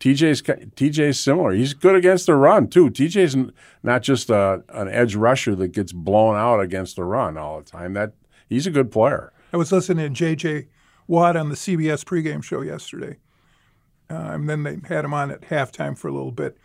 TJ's 0.00 0.40
TJ's 0.42 1.20
similar. 1.20 1.52
He's 1.52 1.74
good 1.74 1.94
against 1.94 2.26
the 2.26 2.34
run 2.34 2.68
too. 2.68 2.90
TJ's 2.90 3.52
not 3.82 4.02
just 4.02 4.30
a, 4.30 4.64
an 4.70 4.88
edge 4.88 5.14
rusher 5.14 5.54
that 5.56 5.68
gets 5.68 5.92
blown 5.92 6.36
out 6.36 6.58
against 6.60 6.96
the 6.96 7.04
run 7.04 7.36
all 7.36 7.60
the 7.60 7.70
time. 7.70 7.92
That 7.92 8.14
he's 8.48 8.66
a 8.66 8.70
good 8.70 8.90
player. 8.90 9.32
I 9.52 9.58
was 9.58 9.72
listening 9.72 10.08
to 10.08 10.14
J.J. 10.14 10.68
Watt 11.10 11.36
on 11.36 11.48
the 11.48 11.56
CBS 11.56 12.04
pregame 12.04 12.40
show 12.40 12.60
yesterday. 12.60 13.16
Uh, 14.08 14.30
and 14.30 14.48
then 14.48 14.62
they 14.62 14.78
had 14.88 15.04
him 15.04 15.12
on 15.12 15.32
at 15.32 15.40
halftime 15.40 15.98
for 15.98 16.06
a 16.06 16.12
little 16.12 16.30
bit. 16.30 16.56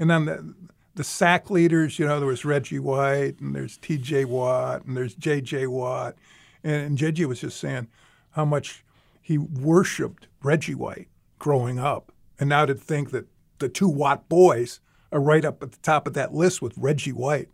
And 0.00 0.10
then 0.10 0.24
the, 0.24 0.54
the 0.96 1.04
sack 1.04 1.50
leaders, 1.50 2.00
you 2.00 2.06
know, 2.06 2.18
there 2.18 2.26
was 2.26 2.44
Reggie 2.44 2.80
White 2.80 3.38
and 3.38 3.54
there's 3.54 3.76
T.J. 3.76 4.24
Watt 4.24 4.84
and 4.84 4.96
there's 4.96 5.14
J.J. 5.14 5.68
Watt. 5.68 6.16
And, 6.64 6.82
and 6.84 6.98
J.J. 6.98 7.26
was 7.26 7.40
just 7.42 7.60
saying 7.60 7.86
how 8.32 8.44
much 8.44 8.84
he 9.20 9.38
worshiped 9.38 10.26
Reggie 10.42 10.74
White 10.74 11.06
growing 11.38 11.78
up. 11.78 12.10
And 12.40 12.48
now 12.48 12.66
to 12.66 12.74
think 12.74 13.12
that 13.12 13.26
the 13.60 13.68
two 13.68 13.88
Watt 13.88 14.28
boys 14.28 14.80
are 15.12 15.20
right 15.20 15.44
up 15.44 15.62
at 15.62 15.70
the 15.70 15.78
top 15.78 16.08
of 16.08 16.14
that 16.14 16.34
list 16.34 16.60
with 16.60 16.76
Reggie 16.76 17.12
White. 17.12 17.50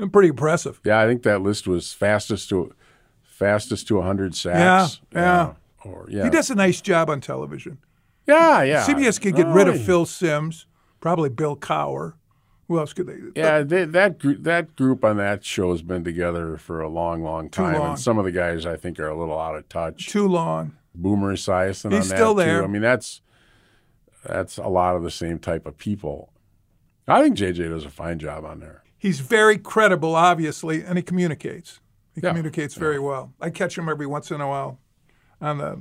And 0.00 0.12
pretty 0.12 0.30
impressive. 0.30 0.80
Yeah, 0.84 0.98
I 0.98 1.06
think 1.06 1.22
that 1.22 1.40
list 1.40 1.68
was 1.68 1.92
fastest 1.92 2.48
to 2.48 2.74
fastest 3.22 3.86
to 3.88 3.96
100 3.96 4.34
sacks. 4.34 5.00
Yeah, 5.12 5.20
yeah. 5.20 5.52
Or 5.84 6.06
yeah. 6.08 6.24
He 6.24 6.30
does 6.30 6.50
a 6.50 6.54
nice 6.54 6.80
job 6.80 7.10
on 7.10 7.20
television. 7.20 7.78
Yeah, 8.26 8.62
yeah. 8.62 8.84
CBS 8.86 9.20
could 9.20 9.36
get 9.36 9.46
Oh, 9.46 9.52
rid 9.52 9.68
of 9.68 9.76
yeah. 9.76 9.84
Phil 9.84 10.06
Simms, 10.06 10.66
probably 11.00 11.28
Bill 11.28 11.56
Cowher. 11.56 12.14
Who 12.68 12.78
else 12.78 12.94
could 12.94 13.06
they? 13.06 13.18
Yeah, 13.36 13.62
they, 13.62 13.84
that 13.84 14.18
group 14.18 14.42
that 14.44 14.74
group 14.74 15.04
on 15.04 15.18
that 15.18 15.44
show 15.44 15.70
has 15.72 15.82
been 15.82 16.02
together 16.02 16.56
for 16.56 16.80
a 16.80 16.88
long, 16.88 17.22
long 17.22 17.50
time, 17.50 17.78
long. 17.78 17.90
and 17.90 18.00
some 18.00 18.16
of 18.16 18.24
the 18.24 18.32
guys 18.32 18.64
I 18.64 18.76
think 18.76 18.98
are 18.98 19.08
a 19.08 19.18
little 19.18 19.38
out 19.38 19.54
of 19.54 19.68
touch. 19.68 20.08
Too 20.08 20.26
long. 20.26 20.74
Boomer 20.94 21.34
Esiason 21.36 21.86
on 21.86 21.92
He's 21.92 22.08
that 22.08 22.16
still 22.16 22.32
too. 22.34 22.40
there. 22.40 22.64
I 22.64 22.66
mean, 22.66 22.80
that's 22.80 23.20
that's 24.24 24.56
a 24.56 24.68
lot 24.68 24.96
of 24.96 25.02
the 25.02 25.10
same 25.10 25.38
type 25.38 25.66
of 25.66 25.76
people. 25.76 26.32
I 27.06 27.20
think 27.22 27.36
JJ 27.36 27.68
does 27.68 27.84
a 27.84 27.90
fine 27.90 28.18
job 28.18 28.46
on 28.46 28.60
there. 28.60 28.82
He's 28.96 29.20
very 29.20 29.58
credible, 29.58 30.14
obviously, 30.14 30.82
and 30.82 30.96
he 30.96 31.02
communicates. 31.02 31.80
He 32.14 32.22
Yeah. 32.22 32.30
communicates 32.30 32.74
very 32.76 32.98
well. 32.98 33.34
I 33.40 33.50
catch 33.50 33.76
him 33.76 33.90
every 33.90 34.06
once 34.06 34.30
in 34.30 34.40
a 34.40 34.48
while 34.48 34.78
on 35.44 35.58
the 35.58 35.80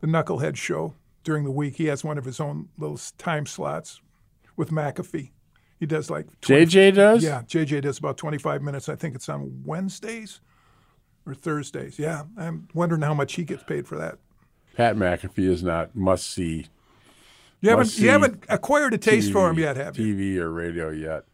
the 0.00 0.06
Knucklehead 0.06 0.56
show 0.56 0.94
during 1.22 1.44
the 1.44 1.50
week. 1.50 1.76
He 1.76 1.86
has 1.86 2.04
one 2.04 2.18
of 2.18 2.24
his 2.24 2.40
own 2.40 2.68
little 2.78 3.00
time 3.18 3.46
slots 3.46 4.00
with 4.56 4.70
McAfee. 4.70 5.30
He 5.80 5.86
does 5.86 6.10
like 6.10 6.26
20 6.40 6.66
JJ 6.66 6.94
does. 6.94 7.24
Yeah, 7.24 7.42
JJ 7.42 7.82
does 7.82 7.98
about 7.98 8.16
25 8.16 8.62
minutes. 8.62 8.88
I 8.88 8.96
think 8.96 9.14
it's 9.14 9.28
on 9.28 9.62
Wednesdays 9.64 10.40
or 11.26 11.34
Thursdays. 11.34 11.98
Yeah, 11.98 12.24
I'm 12.38 12.68
wondering 12.74 13.02
how 13.02 13.14
much 13.14 13.34
he 13.34 13.44
gets 13.44 13.62
paid 13.64 13.86
for 13.88 13.96
that. 13.98 14.18
Pat 14.76 14.96
McAfee 14.96 15.48
is 15.48 15.62
not 15.62 15.94
must 15.94 16.30
see 16.30 16.66
You 17.60 17.70
haven't 17.70 17.98
you 17.98 18.10
haven't 18.10 18.44
acquired 18.48 18.94
a 18.94 18.98
taste 18.98 19.32
for 19.32 19.48
him 19.50 19.58
yet, 19.58 19.76
have 19.76 19.98
you? 19.98 20.14
TV 20.14 20.36
or 20.38 20.50
radio 20.50 20.90
yet. 20.90 21.24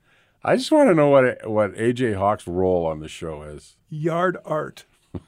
I 0.42 0.56
just 0.56 0.72
want 0.72 0.88
to 0.88 0.94
know 0.94 1.08
what 1.08 1.48
what 1.48 1.74
AJ 1.74 2.16
Hawk's 2.16 2.46
role 2.46 2.86
on 2.86 3.00
the 3.00 3.08
show 3.08 3.42
is. 3.42 3.76
Yard 3.88 4.38
art. 4.44 4.84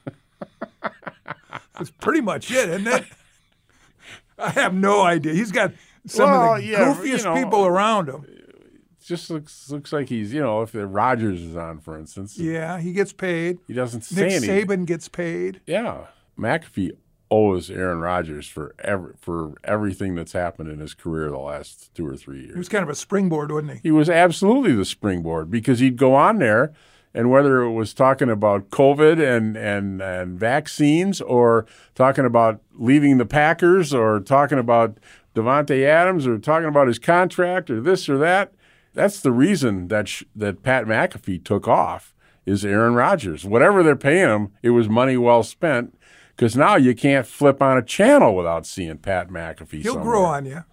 That's 1.77 1.91
pretty 1.91 2.21
much 2.21 2.51
it, 2.51 2.69
isn't 2.69 2.87
it? 2.87 3.05
I 4.37 4.49
have 4.51 4.73
no 4.73 5.01
idea. 5.01 5.33
He's 5.33 5.51
got 5.51 5.73
some 6.07 6.29
Well, 6.29 6.55
of 6.55 6.61
the 6.61 6.67
yeah, 6.67 6.93
goofiest 6.93 7.17
you 7.19 7.23
know, 7.23 7.35
people 7.35 7.65
around 7.65 8.09
him. 8.09 8.25
Just 9.05 9.29
looks 9.29 9.69
looks 9.69 9.91
like 9.91 10.07
he's 10.09 10.33
you 10.33 10.39
know 10.41 10.61
if 10.61 10.71
the 10.71 10.87
Rogers 10.87 11.41
is 11.41 11.55
on, 11.57 11.79
for 11.79 11.97
instance, 11.97 12.37
Yeah, 12.37 12.79
he 12.79 12.93
gets 12.93 13.11
paid. 13.11 13.59
he 13.67 13.73
doesn't 13.73 14.01
say 14.03 14.21
Nick 14.23 14.31
anything. 14.33 14.67
Saban 14.67 14.85
gets 14.85 15.09
paid. 15.09 15.59
Yeah, 15.67 16.05
McAfee 16.39 16.91
owes 17.29 17.69
Aaron 17.69 17.99
Rodgers 17.99 18.47
for 18.47 18.75
every, 18.79 19.13
for 19.19 19.55
everything 19.63 20.15
that's 20.15 20.31
happened 20.33 20.69
in 20.69 20.79
his 20.79 20.93
career 20.93 21.29
the 21.31 21.37
last 21.37 21.93
two 21.95 22.07
or 22.07 22.15
three 22.15 22.41
years. 22.41 22.53
He 22.53 22.57
was 22.59 22.69
kind 22.69 22.83
of 22.83 22.89
a 22.89 22.95
springboard, 22.95 23.51
wasn't 23.51 23.73
he? 23.73 23.79
He 23.83 23.91
was 23.91 24.09
absolutely 24.09 24.73
the 24.73 24.85
springboard 24.85 25.49
because 25.51 25.79
he'd 25.79 25.97
go 25.97 26.13
on 26.15 26.37
there, 26.37 26.73
and 27.13 27.29
whether 27.29 27.61
it 27.61 27.71
was 27.71 27.93
talking 27.93 28.29
about 28.29 28.69
COVID 28.69 29.21
and 29.21 29.55
and 29.55 30.01
and 30.01 30.39
vaccines, 30.39 31.21
or 31.21 31.65
talking 31.95 32.25
about 32.25 32.61
leaving 32.73 33.17
the 33.17 33.25
Packers, 33.25 33.93
or 33.93 34.19
talking 34.19 34.59
about 34.59 34.97
Davante 35.35 35.83
Adams, 35.85 36.27
or 36.27 36.37
talking 36.37 36.67
about 36.67 36.87
his 36.87 36.99
contract, 36.99 37.69
or 37.69 37.81
this 37.81 38.09
or 38.09 38.17
that. 38.17 38.53
That's 38.93 39.21
the 39.21 39.31
reason 39.31 39.87
that 39.87 40.07
sh- 40.07 40.23
that 40.35 40.63
Pat 40.63 40.85
McAfee 40.85 41.43
took 41.43 41.67
off 41.67 42.13
is 42.45 42.65
Aaron 42.65 42.93
Rodgers. 42.93 43.45
Whatever 43.45 43.83
they're 43.83 43.95
paying 43.95 44.29
him, 44.29 44.51
it 44.61 44.71
was 44.71 44.89
money 44.89 45.17
well 45.17 45.43
spent. 45.43 45.97
Because 46.35 46.55
now 46.55 46.75
you 46.75 46.95
can't 46.95 47.27
flip 47.27 47.61
on 47.61 47.77
a 47.77 47.83
channel 47.83 48.35
without 48.35 48.65
seeing 48.65 48.97
Pat 48.97 49.29
McAfee. 49.29 49.83
He'll 49.83 49.93
somewhere. 49.93 50.03
grow 50.03 50.25
on 50.25 50.45
you. 50.45 50.63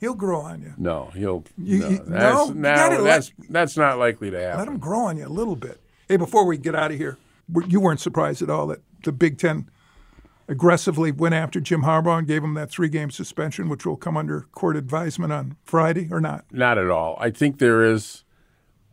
He'll 0.00 0.14
grow 0.14 0.40
on 0.40 0.62
you. 0.62 0.72
No, 0.78 1.10
he'll. 1.14 1.44
You- 1.58 1.78
no, 1.80 1.88
you- 1.90 1.98
that's, 1.98 2.08
no, 2.08 2.46
you 2.48 2.54
no, 2.54 2.74
gotta 2.74 2.94
let- 2.96 3.04
that's 3.04 3.32
that's 3.50 3.76
not 3.76 3.98
likely 3.98 4.30
to 4.30 4.40
happen. 4.40 4.58
Let 4.58 4.68
him 4.68 4.78
grow 4.78 5.00
on 5.00 5.18
you 5.18 5.26
a 5.26 5.28
little 5.28 5.56
bit. 5.56 5.78
Hey, 6.08 6.16
before 6.16 6.46
we 6.46 6.56
get 6.56 6.74
out 6.74 6.90
of 6.90 6.96
here, 6.96 7.18
you 7.68 7.80
weren't 7.80 8.00
surprised 8.00 8.40
at 8.42 8.48
all 8.50 8.66
that 8.68 8.80
the 9.04 9.12
Big 9.12 9.38
Ten 9.38 9.68
aggressively 10.48 11.12
went 11.12 11.34
after 11.34 11.60
Jim 11.60 11.82
Harbaugh 11.82 12.18
and 12.18 12.26
gave 12.26 12.42
him 12.42 12.54
that 12.54 12.70
three 12.70 12.88
game 12.88 13.10
suspension, 13.10 13.68
which 13.68 13.84
will 13.86 13.96
come 13.96 14.16
under 14.16 14.42
court 14.52 14.76
advisement 14.76 15.32
on 15.32 15.56
Friday, 15.64 16.08
or 16.10 16.20
not? 16.20 16.44
Not 16.50 16.78
at 16.78 16.88
all. 16.90 17.16
I 17.20 17.30
think 17.30 17.58
there 17.58 17.84
is 17.84 18.24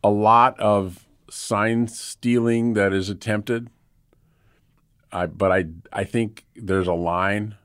a 0.04 0.10
lot 0.10 0.60
of 0.60 1.08
sign 1.30 1.88
stealing 1.88 2.74
that 2.74 2.94
is 2.94 3.10
attempted. 3.10 3.70
I, 5.12 5.26
but 5.26 5.52
I, 5.52 5.66
I 5.92 6.04
think 6.04 6.46
there's 6.56 6.88
a 6.88 6.94
line 6.94 7.56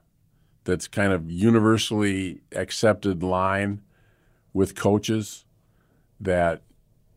that's 0.64 0.88
kind 0.88 1.12
of 1.12 1.30
universally 1.30 2.40
accepted 2.52 3.22
line 3.22 3.82
with 4.52 4.74
coaches 4.74 5.44
that 6.20 6.62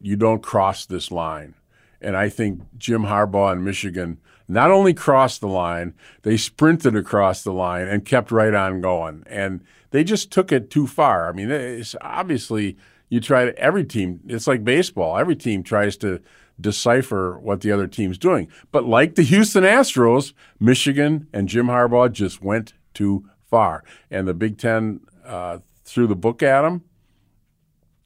you 0.02 0.16
don't 0.16 0.42
cross 0.42 0.86
this 0.86 1.12
line. 1.12 1.56
And 2.02 2.16
I 2.16 2.30
think 2.30 2.62
Jim 2.78 3.04
Harbaugh 3.04 3.54
in 3.54 3.64
Michigan 3.64 4.20
not 4.48 4.72
only 4.72 4.94
crossed 4.94 5.42
the 5.42 5.48
line, 5.48 5.94
they 6.22 6.38
sprinted 6.38 6.96
across 6.96 7.44
the 7.44 7.54
line 7.54 7.88
and 7.88 8.06
kept 8.06 8.32
right 8.32 8.54
on 8.54 8.82
going. 8.82 9.24
And 9.26 9.64
they 9.92 10.04
just 10.04 10.32
took 10.32 10.52
it 10.52 10.70
too 10.70 10.88
far. 10.88 11.30
I 11.30 11.32
mean, 11.32 11.50
it's 11.50 11.96
obviously 12.02 12.78
you 13.10 13.20
try 13.20 13.46
to, 13.46 13.58
every 13.58 13.84
team, 13.84 14.20
it's 14.28 14.48
like 14.48 14.64
baseball. 14.64 15.18
Every 15.18 15.36
team 15.36 15.64
tries 15.64 15.98
to 15.98 16.22
decipher 16.60 17.40
what 17.40 17.62
the 17.62 17.72
other 17.72 17.88
team's 17.88 18.18
doing. 18.18 18.48
But 18.72 18.86
like 18.86 19.16
the 19.16 19.24
Houston 19.24 19.64
Astros, 19.64 20.34
Michigan 20.60 21.28
and 21.34 21.50
Jim 21.50 21.68
Harbaugh 21.68 22.12
just 22.12 22.42
went 22.42 22.74
too 22.94 23.30
far. 23.50 23.84
And 24.10 24.28
the 24.28 24.34
Big 24.34 24.58
Ten 24.58 25.02
uh, 25.26 25.60
threw 25.84 26.08
the 26.08 26.16
book 26.16 26.44
at 26.44 26.62
them. 26.62 26.84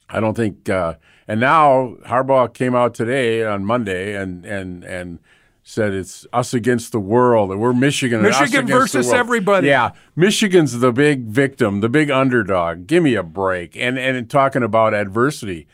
I 0.10 0.20
don't 0.20 0.36
think. 0.36 0.70
Uh, 0.70 0.96
and 1.28 1.40
now 1.40 1.96
Harbaugh 2.06 2.54
came 2.54 2.76
out 2.76 2.94
today 2.94 3.46
on 3.46 3.64
Monday 3.64 4.16
and 4.16 4.46
and 4.46 4.84
and 4.84 5.20
said 5.62 5.94
it's 5.94 6.26
us 6.34 6.54
against 6.54 6.92
the 6.92 7.00
world 7.00 7.52
and 7.52 7.60
we're 7.60 7.74
Michigan. 7.74 8.24
Michigan 8.24 8.66
versus 8.66 9.12
everybody. 9.12 9.68
Yeah, 9.68 9.92
Michigan's 10.16 10.80
the 10.80 10.92
big 10.92 11.26
victim, 11.26 11.82
the 11.82 11.90
big 11.90 12.10
underdog. 12.10 12.88
Give 12.88 13.04
me 13.04 13.14
a 13.14 13.24
break. 13.24 13.78
And 13.78 14.00
and 14.00 14.28
talking 14.30 14.64
about 14.64 14.96
adversity, 14.96 15.68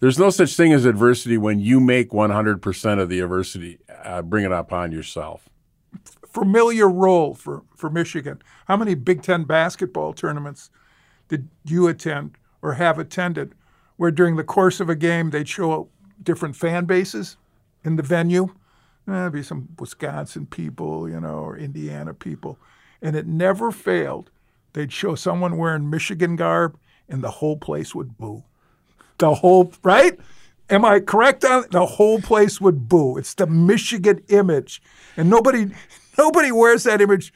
there's 0.00 0.18
no 0.18 0.28
such 0.28 0.54
thing 0.54 0.74
as 0.74 0.84
adversity 0.84 1.38
when 1.38 1.60
you 1.60 1.80
make 1.80 2.10
100% 2.10 3.00
of 3.00 3.08
the 3.08 3.20
adversity, 3.20 3.78
uh, 4.04 4.20
bring 4.20 4.44
it 4.44 4.52
upon 4.52 4.92
yourself. 4.92 5.48
Familiar 6.32 6.88
role 6.88 7.34
for 7.34 7.62
for 7.76 7.90
Michigan. 7.90 8.42
How 8.66 8.76
many 8.76 8.94
Big 8.94 9.22
Ten 9.22 9.44
basketball 9.44 10.12
tournaments 10.12 10.70
did 11.28 11.48
you 11.64 11.88
attend 11.88 12.36
or 12.62 12.74
have 12.74 12.98
attended? 12.98 13.54
Where 13.96 14.10
during 14.10 14.36
the 14.36 14.44
course 14.44 14.80
of 14.80 14.88
a 14.88 14.96
game 14.96 15.30
they'd 15.30 15.48
show 15.48 15.88
different 16.22 16.56
fan 16.56 16.86
bases 16.86 17.36
in 17.84 17.96
the 17.96 18.02
venue 18.02 18.54
There'd 19.06 19.32
be 19.32 19.42
some 19.42 19.68
Wisconsin 19.78 20.46
people, 20.46 21.08
you 21.08 21.20
know, 21.20 21.38
or 21.38 21.56
Indiana 21.56 22.14
people. 22.14 22.58
And 23.00 23.16
it 23.16 23.26
never 23.26 23.72
failed. 23.72 24.30
They'd 24.74 24.92
show 24.92 25.14
someone 25.14 25.56
wearing 25.56 25.90
Michigan 25.90 26.36
garb, 26.36 26.78
and 27.08 27.22
the 27.22 27.30
whole 27.30 27.56
place 27.56 27.94
would 27.94 28.16
boo. 28.16 28.44
The 29.18 29.34
whole, 29.34 29.72
right? 29.82 30.18
Am 30.70 30.84
I 30.84 31.00
correct 31.00 31.44
on 31.44 31.66
the 31.70 31.84
whole 31.84 32.20
place 32.20 32.60
would 32.60 32.88
boo? 32.88 33.18
It's 33.18 33.34
the 33.34 33.46
Michigan 33.46 34.22
image. 34.28 34.80
And 35.16 35.28
nobody 35.28 35.72
nobody 36.18 36.52
wears 36.52 36.84
that 36.84 37.00
image 37.00 37.32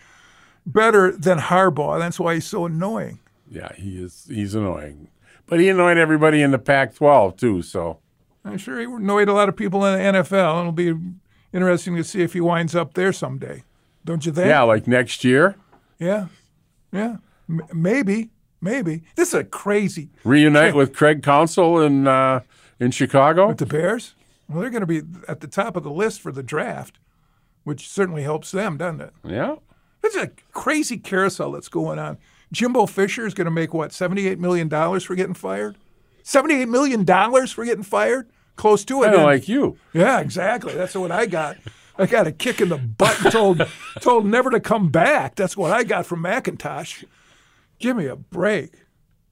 better 0.64 1.12
than 1.16 1.38
Harbaugh. 1.38 1.98
That's 1.98 2.18
why 2.20 2.34
he's 2.34 2.46
so 2.46 2.66
annoying. 2.66 3.20
Yeah, 3.48 3.72
he 3.74 4.02
is 4.02 4.26
he's 4.28 4.54
annoying. 4.54 5.08
But 5.46 5.60
he 5.60 5.68
annoyed 5.68 5.96
everybody 5.96 6.42
in 6.42 6.50
the 6.50 6.58
Pac 6.58 6.94
12 6.96 7.36
too, 7.36 7.62
so 7.62 7.98
I'm 8.44 8.58
sure 8.58 8.78
he 8.80 8.84
annoyed 8.86 9.28
a 9.28 9.32
lot 9.32 9.48
of 9.48 9.56
people 9.56 9.84
in 9.86 9.98
the 10.12 10.18
NFL. 10.20 10.60
It'll 10.60 10.72
be 10.72 10.94
interesting 11.52 11.94
to 11.96 12.04
see 12.04 12.22
if 12.22 12.32
he 12.32 12.40
winds 12.40 12.74
up 12.74 12.94
there 12.94 13.12
someday. 13.12 13.62
Don't 14.04 14.26
you 14.26 14.32
think? 14.32 14.48
Yeah, 14.48 14.62
like 14.62 14.86
next 14.86 15.24
year. 15.24 15.54
Yeah, 15.98 16.26
yeah, 16.92 17.16
M- 17.48 17.62
maybe, 17.72 18.30
maybe. 18.60 19.02
This 19.16 19.28
is 19.28 19.34
a 19.34 19.44
crazy 19.44 20.10
reunite 20.24 20.74
with 20.74 20.94
Craig 20.94 21.22
Counsell 21.22 21.80
in 21.80 22.06
uh, 22.08 22.40
in 22.80 22.90
Chicago 22.90 23.48
with 23.48 23.58
the 23.58 23.66
Bears. 23.66 24.14
Well, 24.48 24.60
they're 24.60 24.70
going 24.70 24.80
to 24.82 24.86
be 24.86 25.02
at 25.28 25.40
the 25.40 25.48
top 25.48 25.74
of 25.76 25.82
the 25.84 25.90
list 25.90 26.20
for 26.20 26.30
the 26.32 26.42
draft, 26.42 26.98
which 27.66 27.88
certainly 27.88 28.22
helps 28.22 28.52
them, 28.52 28.76
doesn't 28.76 29.00
it? 29.00 29.12
Yeah. 29.24 29.57
It's 30.05 30.14
a 30.14 30.31
crazy 30.52 30.98
carousel 30.98 31.50
that's 31.50 31.66
going 31.66 31.98
on. 31.98 32.16
Jimbo 32.52 32.87
Fisher 32.87 33.26
is 33.26 33.35
going 33.35 33.46
to 33.46 33.50
make 33.50 33.74
what 33.74 33.92
seventy-eight 33.92 34.38
million 34.38 34.68
dollars 34.68 35.02
for 35.02 35.16
getting 35.16 35.35
fired. 35.35 35.76
Seventy-eight 36.22 36.68
million 36.68 37.05
dollars 37.05 37.50
for 37.50 37.64
getting 37.64 37.83
fired 37.83 38.31
close 38.55 38.85
to 38.85 39.02
it. 39.02 39.07
Kind 39.07 39.16
of 39.16 39.22
like 39.22 39.48
you. 39.48 39.79
Yeah, 39.92 40.20
exactly. 40.20 40.74
That's 40.74 40.94
what 40.94 41.11
I 41.11 41.26
got. 41.26 41.57
I 41.98 42.07
got 42.07 42.29
a 42.29 42.33
kick 42.33 42.61
in 42.61 42.68
the 42.68 42.79
butt 42.79 43.20
and 43.20 43.33
told 43.33 43.62
told 44.00 44.26
never 44.26 44.50
to 44.50 44.61
come 44.61 44.90
back. 44.90 45.35
That's 45.35 45.57
what 45.57 45.72
I 45.72 45.83
got 45.83 46.07
from 46.07 46.22
McIntosh. 46.22 47.02
Give 47.81 47.96
me 47.96 48.07
a 48.07 48.14
break. 48.14 48.74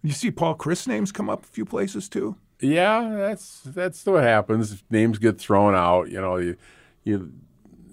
You 0.02 0.10
see 0.10 0.32
Paul 0.32 0.56
Chryst 0.56 0.88
names 0.88 1.12
come 1.12 1.30
up 1.30 1.44
a 1.44 1.46
few 1.46 1.64
places 1.64 2.08
too. 2.08 2.34
Yeah, 2.60 3.14
that's 3.16 3.60
that's 3.64 4.04
what 4.04 4.24
happens. 4.24 4.82
Names 4.90 5.18
get 5.18 5.38
thrown 5.38 5.76
out. 5.76 6.10
You 6.10 6.20
know, 6.20 6.36
you 6.36 6.56
you 7.04 7.32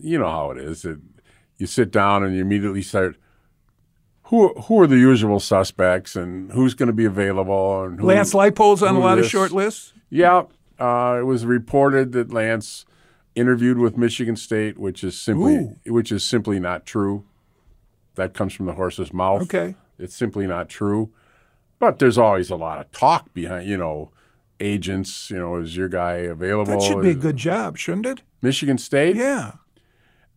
you 0.02 0.18
know 0.20 0.30
how 0.30 0.52
it 0.52 0.58
is. 0.58 0.86
It, 0.86 0.98
you 1.58 1.68
sit 1.68 1.92
down 1.92 2.24
and 2.24 2.36
you 2.36 2.42
immediately 2.42 2.82
start. 2.82 3.18
Who 4.26 4.54
who 4.62 4.80
are 4.80 4.88
the 4.88 4.98
usual 4.98 5.40
suspects 5.40 6.16
and 6.16 6.52
who's 6.54 6.74
going 6.74 6.88
to 6.88 6.94
be 6.94 7.06
available? 7.06 7.84
And 7.84 8.00
who, 8.00 8.08
Lance 8.08 8.34
Leipold's 8.34 8.82
on 8.82 8.96
a 8.96 9.00
lot 9.00 9.16
this. 9.16 9.26
of 9.26 9.32
short 9.32 9.52
lists. 9.52 9.94
Yeah, 10.10 10.44
uh, 10.80 11.18
it 11.20 11.26
was 11.26 11.46
reported 11.46 12.14
that 12.14 12.32
Lance 12.34 12.86
interviewed 13.36 13.78
with 13.78 13.98
Michigan 13.98 14.36
State, 14.36 14.78
which 14.78 15.04
is 15.04 15.20
simply 15.20 15.56
Ooh. 15.56 15.78
which 15.86 16.12
is 16.12 16.24
simply 16.24 16.60
not 16.60 16.86
true. 16.86 17.26
That 18.16 18.34
comes 18.34 18.54
from 18.54 18.66
the 18.66 18.74
horse's 18.74 19.14
mouth. 19.14 19.44
Okay, 19.44 19.76
it's 20.00 20.16
simply 20.16 20.48
not 20.48 20.70
true. 20.70 21.12
But 21.80 22.00
there's 22.00 22.18
always 22.18 22.50
a 22.50 22.56
lot 22.56 22.80
of 22.80 22.92
talk 22.92 23.34
behind, 23.34 23.68
you 23.68 23.76
know, 23.76 24.12
agents. 24.60 25.30
You 25.30 25.38
know, 25.38 25.58
is 25.58 25.76
your 25.76 25.90
guy 25.90 26.14
available? 26.14 26.80
That 26.80 26.82
should 26.82 27.02
be 27.02 27.10
a 27.10 27.16
good 27.16 27.38
job, 27.38 27.78
shouldn't 27.78 28.06
it? 28.06 28.22
Michigan 28.42 28.78
State. 28.78 29.16
Yeah. 29.16 29.54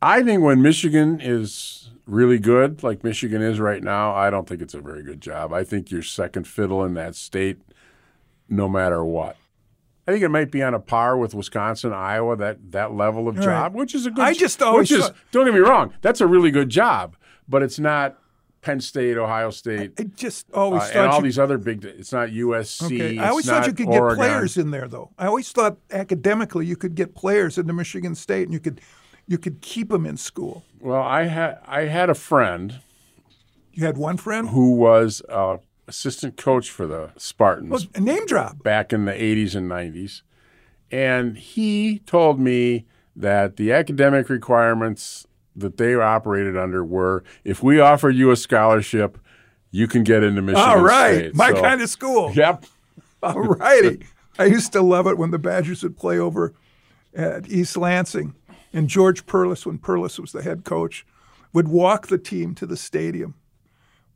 I 0.05 0.23
think 0.23 0.43
when 0.43 0.61
Michigan 0.61 1.19
is 1.19 1.91
really 2.07 2.39
good, 2.39 2.83
like 2.83 3.03
Michigan 3.03 3.41
is 3.41 3.59
right 3.59 3.83
now, 3.83 4.15
I 4.15 4.29
don't 4.29 4.47
think 4.47 4.61
it's 4.61 4.75
a 4.75 4.81
very 4.81 5.03
good 5.03 5.23
job. 5.23 5.51
I 5.55 5.65
think 5.65 5.91
you're 5.91 6.03
second 6.03 6.47
fiddle 6.47 6.85
in 6.85 6.93
that 6.93 7.15
state, 7.15 7.63
no 8.47 8.69
matter 8.69 9.03
what. 9.03 9.39
I 10.07 10.13
think 10.13 10.23
it 10.23 10.29
might 10.29 10.51
be 10.51 10.63
on 10.63 10.75
a 10.75 10.79
par 10.79 11.17
with 11.17 11.33
Wisconsin, 11.33 11.95
Iowa, 11.95 12.37
that 12.37 12.73
that 12.73 12.93
level 12.93 13.29
of 13.29 13.37
job, 13.37 13.47
right. 13.47 13.73
which 13.73 13.95
is 13.95 14.05
a 14.05 14.11
good. 14.11 14.23
I 14.23 14.35
just 14.35 14.61
always 14.61 14.91
which 14.91 15.01
is, 15.01 15.11
don't 15.33 15.47
get 15.47 15.55
me 15.55 15.61
wrong, 15.61 15.95
that's 16.03 16.21
a 16.21 16.27
really 16.27 16.51
good 16.51 16.69
job, 16.69 17.17
but 17.49 17.63
it's 17.63 17.79
not 17.79 18.19
Penn 18.61 18.81
State, 18.81 19.17
Ohio 19.17 19.49
State. 19.49 19.93
I, 19.99 20.03
just 20.03 20.51
always 20.53 20.83
uh, 20.83 20.91
and 20.97 21.11
all 21.13 21.21
you, 21.21 21.23
these 21.25 21.39
other 21.39 21.57
big. 21.57 21.83
It's 21.83 22.13
not 22.13 22.29
USC. 22.29 22.85
Okay. 22.85 23.19
I 23.19 23.31
always 23.31 23.47
thought 23.47 23.67
you 23.67 23.73
could 23.73 23.89
Oregon. 23.89 24.23
get 24.23 24.31
players 24.31 24.59
in 24.59 24.71
there, 24.71 24.87
though. 24.87 25.13
I 25.19 25.29
always 25.29 25.51
thought 25.51 25.79
academically 25.91 26.67
you 26.67 26.77
could 26.77 26.95
get 26.95 27.15
players 27.15 27.57
into 27.57 27.73
Michigan 27.73 28.15
State, 28.15 28.43
and 28.43 28.53
you 28.53 28.61
could 28.61 28.83
you 29.27 29.39
could 29.39 29.61
keep 29.61 29.89
them 29.89 30.07
in 30.07 30.17
school. 30.17 30.65
Well, 30.81 31.03
I 31.03 31.25
had 31.25 31.59
I 31.67 31.83
had 31.83 32.11
a 32.11 32.15
friend. 32.15 32.81
You 33.73 33.85
had 33.85 33.97
one 33.97 34.17
friend 34.17 34.51
who 34.51 34.73
was. 34.73 35.23
Uh, 35.29 35.59
assistant 35.87 36.37
coach 36.37 36.71
for 36.71 36.87
the 36.87 37.11
Spartans. 37.17 37.71
Well, 37.71 37.83
a 37.95 38.01
name 38.01 38.27
drop. 38.27 38.63
Back 38.63 38.93
in 38.93 39.05
the 39.05 39.13
80s 39.13 39.55
and 39.55 39.71
90s. 39.71 40.23
And 40.91 41.37
he 41.37 42.01
told 42.01 42.39
me 42.39 42.87
that 43.17 43.57
the 43.57 43.73
academic 43.73 44.29
requirements 44.29 45.27
that 45.57 45.77
they 45.77 45.95
operated 45.95 46.57
under 46.57 46.85
were 46.85 47.23
if 47.45 47.63
we 47.63 47.81
offer 47.81 48.11
you 48.11 48.31
a 48.31 48.37
scholarship, 48.37 49.19
you 49.71 49.87
can 49.87 50.05
get 50.05 50.23
into 50.23 50.43
Michigan 50.43 50.69
All 50.69 50.83
right. 50.83 51.17
State. 51.17 51.35
My 51.35 51.53
so, 51.53 51.61
kind 51.61 51.81
of 51.81 51.89
school. 51.89 52.33
Yep. 52.35 52.65
All 53.23 53.41
righty. 53.41 54.01
I 54.39 54.47
used 54.47 54.73
to 54.73 54.83
love 54.83 55.07
it 55.07 55.17
when 55.17 55.31
the 55.31 55.39
Badgers 55.39 55.83
would 55.83 55.97
play 55.97 56.19
over 56.19 56.55
at 57.15 57.49
East 57.49 57.77
Lansing. 57.77 58.35
And 58.75 58.89
George 58.89 59.25
Perles, 59.25 59.65
when 59.65 59.79
Perles 59.79 60.21
was 60.21 60.33
the 60.33 60.43
head 60.43 60.65
coach, 60.65 61.07
would 61.55 61.69
walk 61.69 62.09
the 62.09 62.19
team 62.19 62.55
to 62.57 62.67
the 62.67 62.77
stadium 62.77 63.35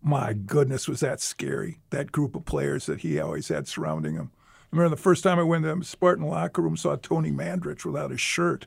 my 0.02 0.32
goodness, 0.32 0.88
was 0.88 1.00
that 1.00 1.20
scary? 1.20 1.80
That 1.90 2.12
group 2.12 2.34
of 2.34 2.44
players 2.44 2.86
that 2.86 3.00
he 3.00 3.18
always 3.18 3.48
had 3.48 3.66
surrounding 3.66 4.14
him. 4.14 4.30
I 4.72 4.76
remember 4.76 4.94
the 4.94 5.02
first 5.02 5.24
time 5.24 5.38
I 5.38 5.42
went 5.42 5.64
to 5.64 5.74
the 5.74 5.84
Spartan 5.84 6.26
locker 6.26 6.62
room, 6.62 6.76
saw 6.76 6.96
Tony 6.96 7.30
Mandarich 7.30 7.84
without 7.84 8.10
his 8.10 8.20
shirt. 8.20 8.66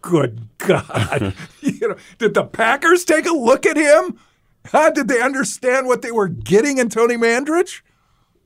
Good 0.00 0.48
God! 0.58 1.34
you 1.60 1.88
know, 1.88 1.96
did 2.18 2.34
the 2.34 2.44
Packers 2.44 3.04
take 3.04 3.26
a 3.26 3.32
look 3.32 3.66
at 3.66 3.76
him? 3.76 4.18
How 4.66 4.90
did 4.90 5.08
they 5.08 5.20
understand 5.20 5.86
what 5.86 6.02
they 6.02 6.12
were 6.12 6.28
getting 6.28 6.78
in 6.78 6.88
Tony 6.88 7.16
Mandarich? 7.16 7.82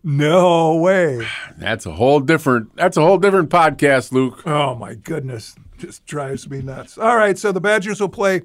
No 0.02 0.76
way. 0.76 1.26
That's 1.56 1.84
a 1.86 1.92
whole 1.92 2.20
different. 2.20 2.74
That's 2.76 2.96
a 2.96 3.02
whole 3.02 3.18
different 3.18 3.50
podcast, 3.50 4.12
Luke. 4.12 4.46
Oh 4.46 4.74
my 4.74 4.94
goodness, 4.94 5.56
just 5.78 6.06
drives 6.06 6.48
me 6.48 6.62
nuts. 6.62 6.98
All 6.98 7.16
right, 7.16 7.38
so 7.38 7.52
the 7.52 7.60
Badgers 7.60 8.00
will 8.00 8.08
play 8.08 8.42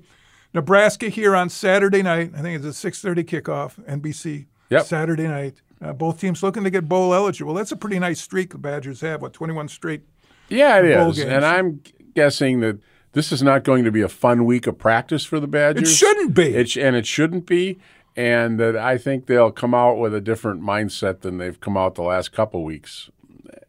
Nebraska 0.54 1.10
here 1.10 1.36
on 1.36 1.50
Saturday 1.50 2.02
night. 2.02 2.32
I 2.36 2.42
think 2.42 2.64
it's 2.64 2.66
a 2.66 2.90
6:30 2.92 3.24
kickoff, 3.24 3.84
NBC. 3.88 4.46
Yep. 4.70 4.86
Saturday 4.86 5.28
night. 5.28 5.62
Uh, 5.82 5.94
both 5.94 6.20
teams 6.20 6.44
looking 6.44 6.64
to 6.64 6.70
get 6.70 6.88
bowl 6.88 7.14
eligible. 7.14 7.54
That's 7.54 7.72
a 7.72 7.76
pretty 7.76 8.00
nice 8.00 8.22
streak 8.22 8.52
the 8.52 8.58
Badgers 8.58 9.02
have. 9.02 9.22
What 9.22 9.34
21 9.34 9.68
straight? 9.68 10.02
Yeah, 10.48 10.80
it 10.80 10.86
is. 10.86 11.18
Games. 11.18 11.30
And 11.30 11.44
I'm 11.46 11.82
guessing 12.14 12.60
that 12.62 12.80
this 13.14 13.32
is 13.32 13.42
not 13.42 13.64
going 13.64 13.84
to 13.84 13.92
be 13.92 14.02
a 14.02 14.08
fun 14.08 14.46
week 14.46 14.68
of 14.68 14.78
practice 14.78 15.26
for 15.26 15.40
the 15.40 15.48
Badgers. 15.48 15.90
It 15.90 15.94
shouldn't 15.94 16.34
be. 16.34 16.56
It 16.56 16.70
sh- 16.70 16.78
and 16.78 16.96
it 16.96 17.06
shouldn't 17.06 17.46
be. 17.46 17.80
And 18.16 18.60
that 18.60 18.76
I 18.78 18.98
think 18.98 19.26
they'll 19.26 19.52
come 19.52 19.74
out 19.74 19.98
with 19.98 20.14
a 20.14 20.22
different 20.22 20.62
mindset 20.62 21.22
than 21.22 21.38
they've 21.38 21.60
come 21.60 21.78
out 21.78 21.96
the 21.96 22.04
last 22.04 22.32
couple 22.32 22.64
weeks. 22.64 23.10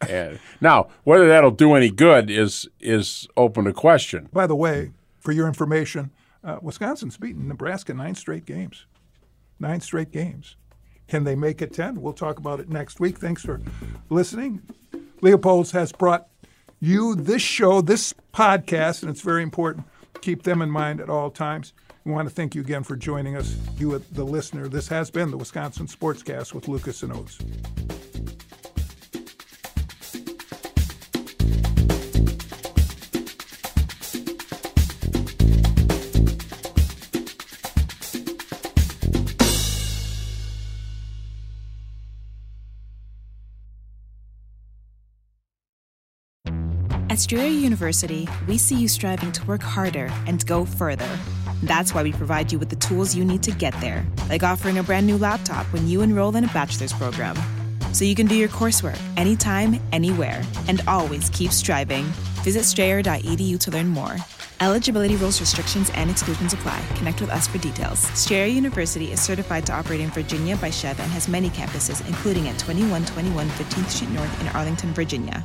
And 0.09 0.38
now, 0.61 0.88
whether 1.05 1.29
that'll 1.29 1.51
do 1.51 1.75
any 1.75 1.91
good 1.91 2.31
is 2.31 2.69
is 2.81 3.29
open 3.37 3.65
to 3.65 3.73
question. 3.73 4.29
By 4.33 4.47
the 4.47 4.57
way, 4.57 4.93
for 5.21 5.33
your 5.33 5.47
information, 5.47 6.11
uh, 6.45 6.59
Wisconsin's 6.61 7.17
beaten 7.17 7.49
Nebraska 7.49 7.95
nine 7.95 8.15
straight 8.15 8.45
games. 8.45 8.87
Nine 9.61 9.81
straight 9.81 10.11
games. 10.11 10.57
Can 11.09 11.25
they 11.25 11.35
make 11.35 11.61
it 11.61 11.73
10? 11.73 12.01
We'll 12.01 12.15
talk 12.15 12.38
about 12.38 12.59
it 12.59 12.69
next 12.69 12.99
week. 12.99 13.19
Thanks 13.19 13.43
for 13.43 13.61
listening. 14.09 14.62
Leopold's 15.21 15.73
has 15.73 15.93
brought 15.93 16.29
you 16.81 17.15
this 17.15 17.43
show, 17.43 17.81
this 17.81 18.15
podcast, 18.33 19.03
and 19.03 19.11
it's 19.11 19.21
very 19.21 19.43
important. 19.43 19.87
Keep 20.21 20.43
them 20.43 20.62
in 20.62 20.71
mind 20.71 21.01
at 21.01 21.09
all 21.09 21.31
times. 21.31 21.75
We 22.05 22.12
want 22.12 22.29
to 22.29 22.35
thank 22.35 22.55
you 22.57 22.61
again 22.61 22.83
for 22.83 22.97
joining 22.97 23.37
us, 23.37 23.57
you, 23.79 23.97
the 24.12 24.25
listener. 24.25 24.67
This 24.67 24.88
has 24.88 25.11
been 25.11 25.31
the 25.31 25.37
Wisconsin 25.37 25.87
Sportscast 25.87 26.53
with 26.55 26.67
Lucas 26.67 27.05
and 27.05 27.12
Oates. 27.12 27.38
Strayer 47.23 47.47
University, 47.47 48.29
we 48.49 48.59
see 48.59 48.75
you 48.75 48.89
striving 48.89 49.31
to 49.31 49.47
work 49.47 49.63
harder 49.63 50.11
and 50.27 50.45
go 50.45 50.65
further. 50.65 51.09
That's 51.63 51.95
why 51.95 52.03
we 52.03 52.11
provide 52.13 52.51
you 52.51 52.59
with 52.59 52.69
the 52.69 52.75
tools 52.75 53.15
you 53.15 53.25
need 53.25 53.45
to 53.45 53.53
get 53.53 53.81
there, 53.81 54.05
like 54.29 54.43
offering 54.43 54.79
a 54.79 54.83
brand 54.83 55.07
new 55.07 55.17
laptop 55.17 55.65
when 55.67 55.87
you 55.87 56.01
enroll 56.01 56.35
in 56.35 56.43
a 56.43 56.49
bachelor's 56.49 56.93
program. 56.93 57.37
So 57.93 58.05
you 58.05 58.17
can 58.17 58.27
do 58.27 58.35
your 58.35 58.49
coursework 58.49 58.99
anytime, 59.17 59.81
anywhere, 59.93 60.43
and 60.67 60.83
always 60.89 61.31
keep 61.31 61.53
striving. 61.53 62.07
Visit 62.43 62.65
strayer.edu 62.65 63.61
to 63.61 63.71
learn 63.71 63.87
more. 63.87 64.17
Eligibility 64.61 65.15
rules, 65.15 65.41
restrictions, 65.41 65.93
and 65.95 66.11
exclusions 66.11 66.55
apply. 66.55 66.85
Connect 66.97 67.21
with 67.21 67.31
us 67.31 67.47
for 67.47 67.59
details. 67.59 68.01
Strayer 68.19 68.47
University 68.47 69.13
is 69.13 69.21
certified 69.21 69.65
to 69.67 69.73
operate 69.73 70.01
in 70.01 70.11
Virginia 70.11 70.57
by 70.57 70.71
SCHEV 70.71 70.99
and 70.99 71.13
has 71.13 71.29
many 71.29 71.51
campuses, 71.51 72.05
including 72.09 72.49
at 72.49 72.59
2121 72.59 73.49
15th 73.49 73.91
Street 73.91 74.11
North 74.11 74.41
in 74.41 74.49
Arlington, 74.49 74.93
Virginia. 74.93 75.45